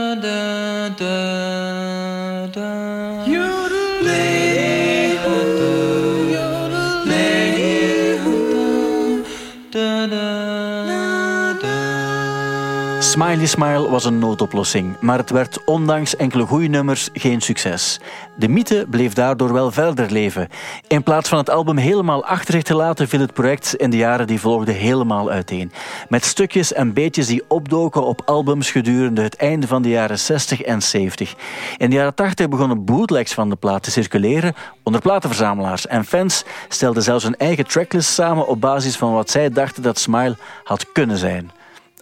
Smiley 13.15 13.45
Smile 13.45 13.89
was 13.89 14.05
een 14.05 14.19
noodoplossing, 14.19 14.99
maar 14.99 15.17
het 15.17 15.29
werd 15.29 15.63
ondanks 15.65 16.15
enkele 16.15 16.45
goede 16.45 16.67
nummers 16.67 17.09
geen 17.13 17.41
succes. 17.41 17.99
De 18.37 18.47
mythe 18.47 18.85
bleef 18.89 19.13
daardoor 19.13 19.53
wel 19.53 19.71
verder 19.71 20.11
leven. 20.11 20.47
In 20.87 21.03
plaats 21.03 21.29
van 21.29 21.37
het 21.37 21.49
album 21.49 21.77
helemaal 21.77 22.25
achter 22.25 22.53
zich 22.53 22.63
te 22.63 22.75
laten, 22.75 23.07
viel 23.07 23.19
het 23.19 23.33
project 23.33 23.75
in 23.75 23.89
de 23.89 23.97
jaren 23.97 24.27
die 24.27 24.39
volgden 24.39 24.75
helemaal 24.75 25.29
uiteen. 25.29 25.71
Met 26.09 26.25
stukjes 26.25 26.73
en 26.73 26.93
beetjes 26.93 27.27
die 27.27 27.43
opdoken 27.47 28.05
op 28.05 28.21
albums 28.25 28.71
gedurende 28.71 29.21
het 29.21 29.35
einde 29.35 29.67
van 29.67 29.81
de 29.81 29.89
jaren 29.89 30.19
60 30.19 30.61
en 30.61 30.81
70. 30.81 31.35
In 31.77 31.89
de 31.89 31.95
jaren 31.95 32.15
80 32.15 32.49
begonnen 32.49 32.85
bootlegs 32.85 33.33
van 33.33 33.49
de 33.49 33.55
plaat 33.55 33.83
te 33.83 33.91
circuleren 33.91 34.53
onder 34.83 35.01
platenverzamelaars 35.01 35.87
en 35.87 36.05
fans 36.05 36.43
stelden 36.69 37.03
zelfs 37.03 37.23
een 37.23 37.37
eigen 37.37 37.67
tracklist 37.67 38.13
samen 38.13 38.47
op 38.47 38.61
basis 38.61 38.97
van 38.97 39.13
wat 39.13 39.29
zij 39.29 39.49
dachten 39.49 39.83
dat 39.83 39.99
Smile 39.99 40.37
had 40.63 40.91
kunnen 40.91 41.17
zijn. 41.17 41.51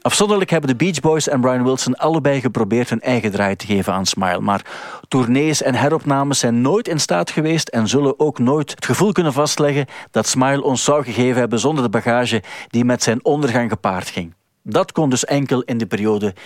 Afzonderlijk 0.04 0.50
hebben 0.50 0.70
de 0.70 0.76
Beach 0.76 1.00
Boys 1.00 1.28
en 1.28 1.42
Brian 1.42 1.64
Wilson 1.64 1.96
allebei 1.96 2.42
geprobeerd 2.42 2.90
hun 2.90 3.02
eigen 3.02 3.32
draai 3.32 3.56
te 3.56 3.66
geven 3.66 3.94
aan 3.94 4.06
Smile. 4.06 4.40
Maar 4.40 4.66
tournees 5.08 5.62
en 5.62 5.76
heropnames 5.76 6.40
zijn 6.40 6.62
nooit 6.62 6.88
in 6.88 7.00
staat 7.00 7.32
geweest 7.32 7.68
en 7.68 7.88
zullen 7.88 8.20
ook 8.20 8.40
nooit 8.40 8.72
het 8.72 8.86
gevoel 8.86 9.12
kunnen 9.12 9.34
vastleggen 9.34 9.86
dat 10.12 10.28
Smile 10.28 10.64
ons 10.64 10.84
zou 10.84 11.04
gegeven 11.04 11.40
hebben 11.40 11.60
zonder 11.60 11.84
de 11.84 11.90
bagage 11.90 12.44
die 12.68 12.86
met 12.86 13.04
zijn 13.04 13.26
ondergang 13.26 13.70
gepaard 13.70 14.10
ging. 14.10 14.34
Dat 14.64 14.92
kon 14.92 15.10
dus 15.10 15.26
enkel 15.26 15.62
in 15.62 15.78
de 15.78 15.86
periode 15.86 16.34
1966-1967. 16.36 16.38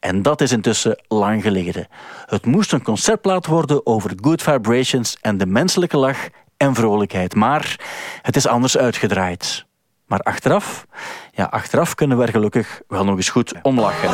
En 0.00 0.22
dat 0.22 0.40
is 0.40 0.52
intussen 0.52 1.02
lang 1.08 1.42
geleden. 1.42 1.86
Het 2.26 2.46
moest 2.46 2.72
een 2.72 2.82
concertplaat 2.82 3.46
worden 3.46 3.86
over 3.86 4.12
good 4.16 4.42
vibrations 4.42 5.16
en 5.20 5.38
de 5.38 5.46
menselijke 5.46 5.96
lach 5.96 6.28
en 6.56 6.74
vrolijkheid. 6.74 7.34
Maar 7.34 7.80
het 8.22 8.36
is 8.36 8.46
anders 8.46 8.76
uitgedraaid. 8.76 9.70
Maar 10.12 10.20
achteraf, 10.20 10.86
ja, 11.34 11.44
achteraf 11.44 11.94
kunnen 11.94 12.18
we 12.18 12.24
er 12.24 12.32
gelukkig 12.32 12.82
wel 12.88 13.04
nog 13.04 13.16
eens 13.16 13.28
goed 13.28 13.54
om 13.62 13.80
lachen. 13.80 14.08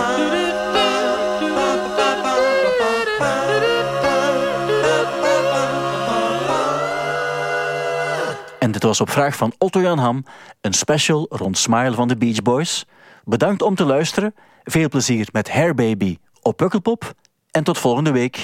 En 8.59 8.73
dit 8.73 8.83
was 8.83 9.01
op 9.01 9.11
vraag 9.11 9.37
van 9.37 9.53
Otto 9.59 9.81
Jan 9.81 9.99
Ham 9.99 10.25
een 10.61 10.73
special 10.73 11.27
rond 11.29 11.59
Smile 11.59 11.95
van 11.95 12.09
de 12.09 12.17
Beach 12.17 12.43
Boys. 12.43 12.87
Bedankt 13.25 13.63
om 13.63 13.75
te 13.75 13.85
luisteren. 13.85 14.35
Veel 14.65 14.89
plezier 14.89 15.29
met 15.33 15.53
Hair 15.53 15.75
Baby 15.75 16.19
op 16.43 16.57
Pukkelpop. 16.57 17.15
En 17.51 17.65
tot 17.65 17.79
volgende 17.79 18.11
week. 18.11 18.37